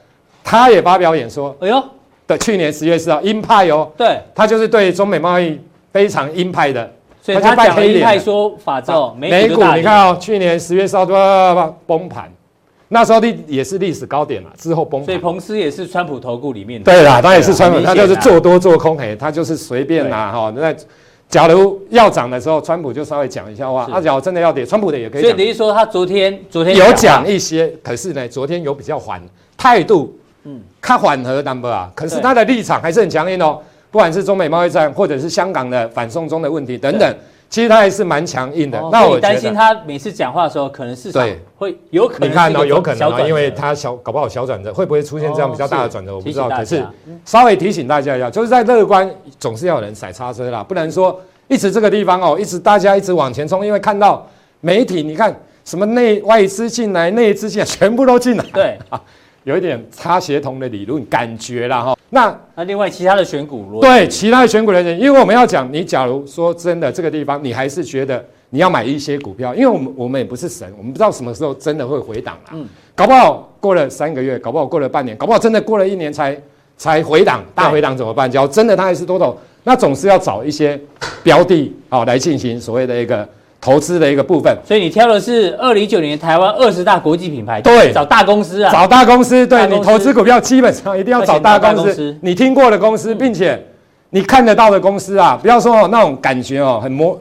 [0.44, 1.56] 他也发表演说。
[1.60, 1.82] 哎呦，
[2.26, 3.90] 的，去年十月四号，鹰派哦。
[3.96, 5.58] 对，他就是对中美贸易
[5.90, 6.90] 非常鹰派的。
[7.22, 12.30] 所以他讲了鹰派说法之后，美股你看哦，去年十月四号都要崩盘。
[12.90, 15.06] 那时候的也是历史高点了，之后崩盘。
[15.06, 16.90] 所以彭斯也是川普投顾里面的。
[16.90, 20.50] 对啦，他也是川普，他就是做多做空，嘿，他就是随便拿哈。
[20.56, 20.74] 那
[21.28, 25.20] 假如要涨的时候，川普就稍微讲一下话；他假如真的要跌，川普的也可以。
[25.20, 29.20] 所以等于说他昨天昨天有讲一些，可是呢，昨天有比较缓
[29.56, 31.92] 态度，嗯，他缓和 number 啊。
[31.94, 33.58] 可是他的立场还是很强硬哦，
[33.90, 37.14] 不管是中美贸易战，或者是香港的反送中的问题等等。
[37.50, 41.26] 其实他还是蛮强硬的，那我担心他每次讲话的时候，可能市场
[41.56, 42.28] 会有可能。
[42.28, 46.48] 你看哦，有可能啊，因为他小搞不好小转折，会不会出现这样比较大的转折，我不知道。
[46.50, 46.84] 可是
[47.24, 51.18] 稍微提醒大家一下，就是在乐观总是要有人踩刹车啦，不能说
[51.48, 54.26] 一直这个地方哦，一直大家一直往前冲，因为看到
[54.60, 55.34] 媒体，你看
[55.64, 59.00] 什么内外资进来，内资进来，全部都进来，对啊。
[59.44, 76.40] 有一点差协同的理论感觉了哈，那那另外其他的选股，对其他的选股的人，因为我们要讲，你假如说真的这个地方，你还是觉得你要买一些股票，因为我们我们也不是神，我们不知道什么时候真的会回档啦，嗯，搞不好过了三个月，搞不好过了半年，搞不好真的过了一年才
[76.76, 78.30] 才回档，大回档怎么办？
[78.30, 80.80] 假如真的它还是多头，那总是要找一些
[81.22, 83.28] 标的啊来进行所谓的一个。
[83.60, 93.60] 投资的一个部分，所以你挑的是二零一九年台湾二十大国际品牌，对，找大公司啊，找大公司，对，你投资股票基本上一定要找大公司，你听过的公司，并且
[94.10, 97.20] 你看得到的公司啊，不要说哦那种感觉哦很模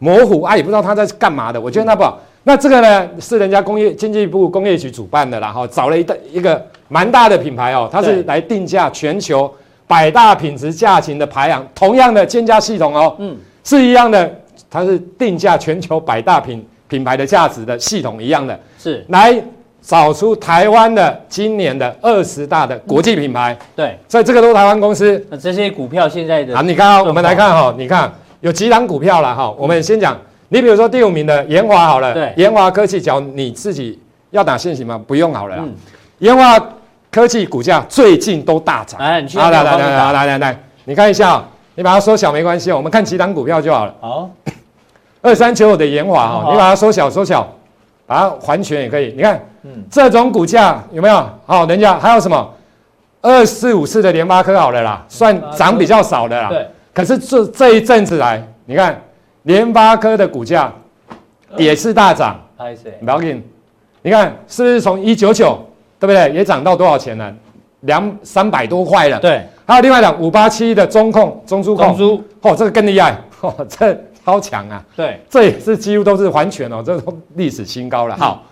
[0.00, 2.18] 模糊啊，也不知道他在干嘛的，我觉得那不好。
[2.42, 9.48] 那这个呢是人家工业经济部工业局主办的啦，哈，找了一个一个蛮大的品牌哦，它是来定价全球
[9.86, 14.28] 百大品质价钱的排行，同样的建价系统哦，嗯，是一样的。
[14.70, 19.34] 它是定价全球百大品品牌的价值的系统一样的，是来
[19.80, 23.52] 找出台湾的今年的二十大的国际品牌。
[23.54, 25.24] 嗯、对，所以这个都是台湾公司。
[25.30, 29.48] 那这些股票现在的啊，你看啊，我们来看哈，你看有几档股票了哈。
[29.52, 33.98] 我们先讲，你比如说第五名的研华好了，对，研华科技，讲你自己
[34.30, 35.00] 要打现行吗？
[35.06, 35.56] 不用好了。
[35.60, 35.72] 嗯，
[36.18, 36.58] 研华
[37.10, 39.00] 科技股价最近都大涨。
[39.00, 41.44] 来，你去来来来来来来来，你看一下，
[41.76, 43.94] 你把它缩小没关系，我们看几档股票就好了。
[44.00, 44.28] 好。
[45.22, 47.46] 二三九五的研华哈，你把它缩小缩小，
[48.06, 49.12] 把它还全也可以。
[49.16, 51.28] 你看，嗯，这种股价有没有？
[51.44, 52.48] 好，人家还有什么？
[53.22, 56.48] 二四五四的联发科好了啦，算涨比较少的啦。
[56.48, 56.66] 对。
[56.94, 59.02] 可是这这一阵子来，你看
[59.42, 60.72] 联发科的股价
[61.56, 62.40] 也是大涨。
[63.00, 63.44] 不要紧，
[64.02, 65.58] 你看是不是从一九九，
[65.98, 66.32] 对不对？
[66.32, 67.34] 也涨到多少钱了？
[67.80, 69.18] 两三百多块了。
[69.18, 69.44] 对。
[69.66, 72.22] 还有另外两五八七的中控中珠控。
[72.40, 73.18] 哦，这个更厉害。
[73.42, 73.94] 哦，这。
[74.26, 74.82] 超强啊！
[74.96, 78.16] 对，这也是几乎都是完全哦，这都历史新高了。
[78.16, 78.42] 好，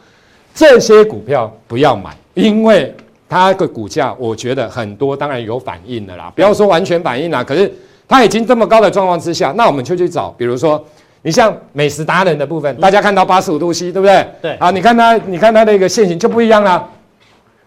[0.55, 2.95] 这些股票不要买，因为
[3.29, 6.33] 它的股价，我觉得很多当然有反应的啦。
[6.37, 7.69] 不要说完全反应啦，可是
[8.07, 10.81] 它已经这么高的状况之下，那我们就去找，比如说
[11.23, 14.25] 你像美食达人的部分，大家看到八十五度 C，对不对？
[14.41, 14.53] 对。
[14.59, 16.89] 啊，你看它，你看它的一个线型就不一样啦，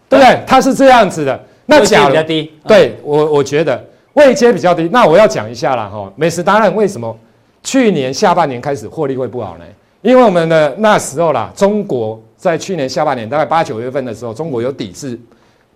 [0.07, 0.39] 对不对？
[0.47, 1.37] 它是这样子的。
[1.67, 4.89] 那假如比较低，对我我觉得位阶比较低。
[4.91, 7.15] 那我要讲一下啦，哈，美食达人为什么？
[7.63, 9.65] 去年下半年开始获利会不好呢？
[10.01, 15.19] 因为我们的那时候啦，中国在去年下半年大概八九月份的时候，中国有抵制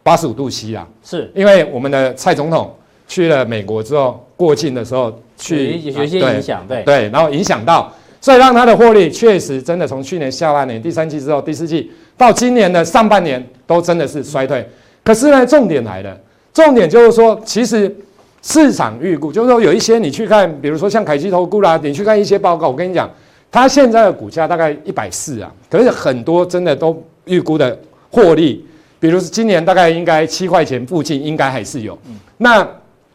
[0.01, 2.73] 八十五度 C 啦，是因为我们的蔡总统
[3.07, 14.65] 去了美国之后，过境的时候去有些影响，对对，然后影响到，所以让他的获利确实真的从去年下半年第三季之后第四季到今年的上半年都真的是衰退。
[15.03, 16.17] 可是呢，重点来了，
[16.53, 17.95] 重点就是说，其实。
[18.43, 23.07] 市场预估就是说，有一些你去看，比如说像凯基投顾啦，你去看一些报告，我跟你讲，
[23.51, 27.77] 它现在的股价大概一百四啊，可是很多真的都预估的
[28.09, 28.65] 获利，
[28.99, 31.95] 比如今年大概应该七块钱附近，应该还是有。
[32.39, 32.67] 那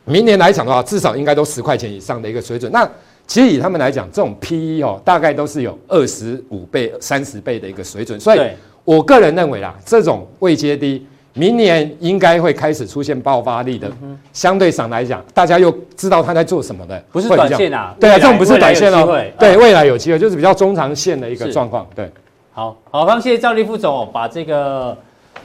[0.04, 2.70] 明年来讲的话，至少应该都十块钱以上的一个水准。
[2.70, 2.88] 那
[3.26, 8.20] 其实以他们来讲，这种 PE 哦，大概都是有二十五倍、三十倍的一个水准。
[8.20, 8.40] 所以
[8.84, 11.04] 我个人认为啦，这种未接低。
[11.36, 13.88] 明年应该会开始出现爆发力的，
[14.32, 19.06] 相对上来讲，大家又知道他在做什么的，不是短线啊，对啊，这种不是短线哦，
[19.38, 22.10] 对，未来有机会，就是比较中长线的一个状况，对。
[22.52, 24.96] 好好，非常谢谢赵立副总把这个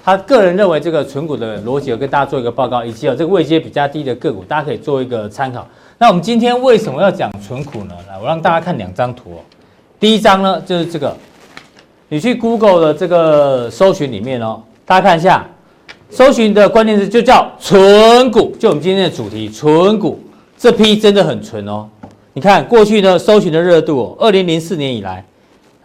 [0.01, 5.67] 他个人认为这个存股的逻辑跟大家做一个报告，以及有这个位阶比较低的个股，大家可以做一个参考。
[5.97, 7.93] 那我们今天为什么要讲存股呢？
[8.07, 9.39] 来，我让大家看两张图哦。
[9.99, 11.13] 第一张呢就是这个，
[12.07, 15.45] 你去 Google 的这个搜寻里面哦，大家看一下。
[16.11, 20.19] 搜寻的关键词就叫存股，就我们今天的主题存股。
[20.57, 21.87] 这批真的很纯哦。
[22.33, 25.25] 你看过去呢，搜寻的热度哦，二零零四年以来，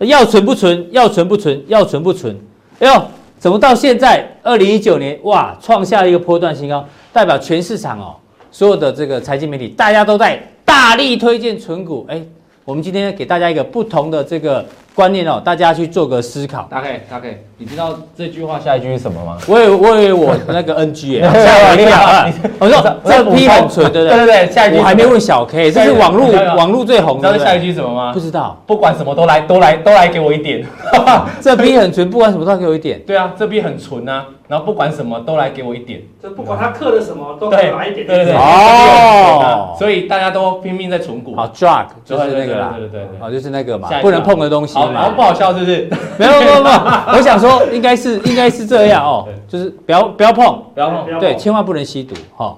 [0.00, 0.84] 要纯不纯？
[0.90, 1.62] 要纯不纯？
[1.68, 2.36] 要纯不纯？
[2.80, 3.02] 哎呦，
[3.38, 8.16] 怎么到现在二零一九年哇，创下了一个波段新高，代表全市场哦，
[8.50, 12.04] 所有的这个财经媒体大家都在大力推荐纯股。
[12.08, 12.20] 哎，
[12.64, 14.66] 我们今天给大家一个不同的这个。
[14.96, 16.66] 观念哦，大家去做个思考。
[16.70, 19.36] 大 K，大 K，你知道这句话下一句是什么吗？
[19.46, 22.48] 我以为我以为我那个 NG 哎，吓我一跳。
[22.58, 24.16] 我说这批很纯，对不对？
[24.16, 26.26] 对对对，下一句我还没问小 K，这是网络
[26.56, 27.30] 网络最红的。
[27.30, 28.10] 你知道下一句什么吗？
[28.14, 30.66] 不知道，不管什么都来都来都来给我一点。
[31.42, 32.98] 这批很纯，不管什么都给我一点。
[33.06, 34.24] 对啊，这批很纯啊。
[34.48, 41.34] 然后不管什么都来给我一点，这不管他刻的什么都来一点，对对对，哦，所以大家都拼命在存股。
[41.34, 45.02] 好，drug 就是那个啦，对对对，好，就是那个嘛，不能碰的东西嘛。
[45.02, 45.88] 好，不好笑是不是？
[46.18, 46.76] 没有没有没有，
[47.12, 52.56] 我想说应该是应该是这样哦，就是不要不要碰，不要碰，对，千万不能吸毒哈。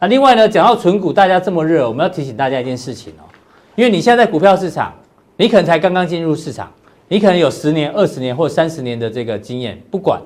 [0.00, 3.24] 那另外呢，讲到存股，大家这么热，我们要提醒大家一件事情哦，
[3.74, 4.92] 因为你现在在股票市场，
[5.36, 6.70] 你可能才刚刚进入市场，
[7.08, 10.20] 你可能有十年、二十年或三十年的这个经验，不管。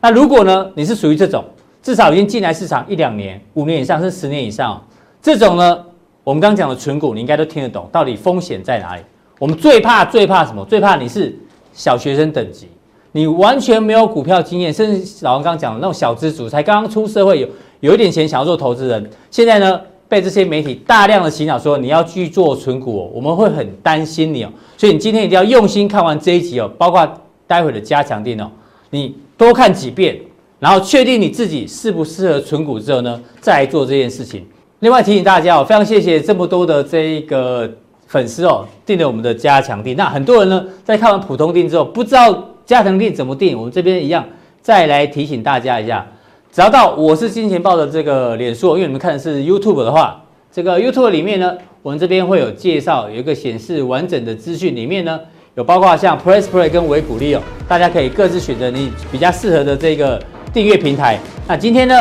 [0.00, 1.42] 那如果呢，你是属于这种
[1.82, 4.82] 至少已经进来市场一两年、五年以上，甚至十年以上，
[5.22, 5.84] 这种呢，
[6.22, 9.02] 我们刚刚讲的存股，你应该都听得懂，到底风险在哪里？
[9.38, 10.64] 我们最怕最怕什么？
[10.64, 11.34] 最怕你是
[11.72, 12.68] 小学生等级，
[13.12, 17.48] 你完全没有股票经验，甚至老王刚刚讲的那种小资族，才刚刚出社会有
[17.80, 27.06] 有一点钱，想要做投资人，现在呢被这些媒体大量的洗脑说你要去做存股，我们会很担心你哦，所以你今天一定要用心看完这一集哦，包括
[27.46, 28.50] 待会的加强电哦，
[28.90, 29.14] 你。
[29.36, 30.16] 多看几遍，
[30.60, 34.46] 然后确定你自己适不适合存股之后呢，再来做这件事情。
[34.78, 37.68] 另外提醒大家哦，非常谢谢这么多的这一个
[38.06, 39.96] 粉丝哦，订了我们的加强订。
[39.96, 44.24] 那很多人呢，在看完普通订之后，不知道加强订怎么订，我们这边一样
[44.62, 46.06] 再来提醒大家一下。
[46.52, 55.20] 只要到我是金钱豹的这个脸书，因为你们看的是 YouTube 的话，这个 YouTube 里面呢，我们这边会有介绍，有一个显示完整的资讯，里面呢。
[55.56, 60.20] 有包括像 Press Play 跟维股利哦，大家可以各自选择你比较适合的这个
[60.52, 61.16] 订阅平台。
[61.46, 61.94] 那今天呢，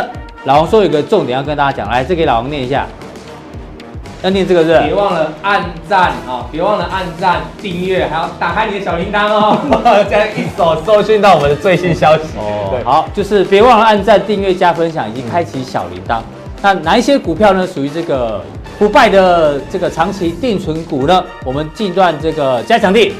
[0.45, 2.88] 老王说有个重点要跟大家讲，来，这给老王念一下。
[4.24, 6.47] 要念这个是，别忘了按赞啊！
[6.49, 9.57] 别忘了按赞、订阅，还要打开你的小铃铛哦，
[10.09, 12.69] 这样一手收讯到我们的最新消息哦。
[12.71, 16.21] 对，好，就是别忘了按赞、订阅、加分享，以及开启小铃铛。
[16.61, 17.67] 那哪一些股票呢？
[17.67, 18.41] 属于这个
[18.80, 21.21] 不败的这个长期定存股呢？
[21.43, 23.11] 我们近段这个加强錠。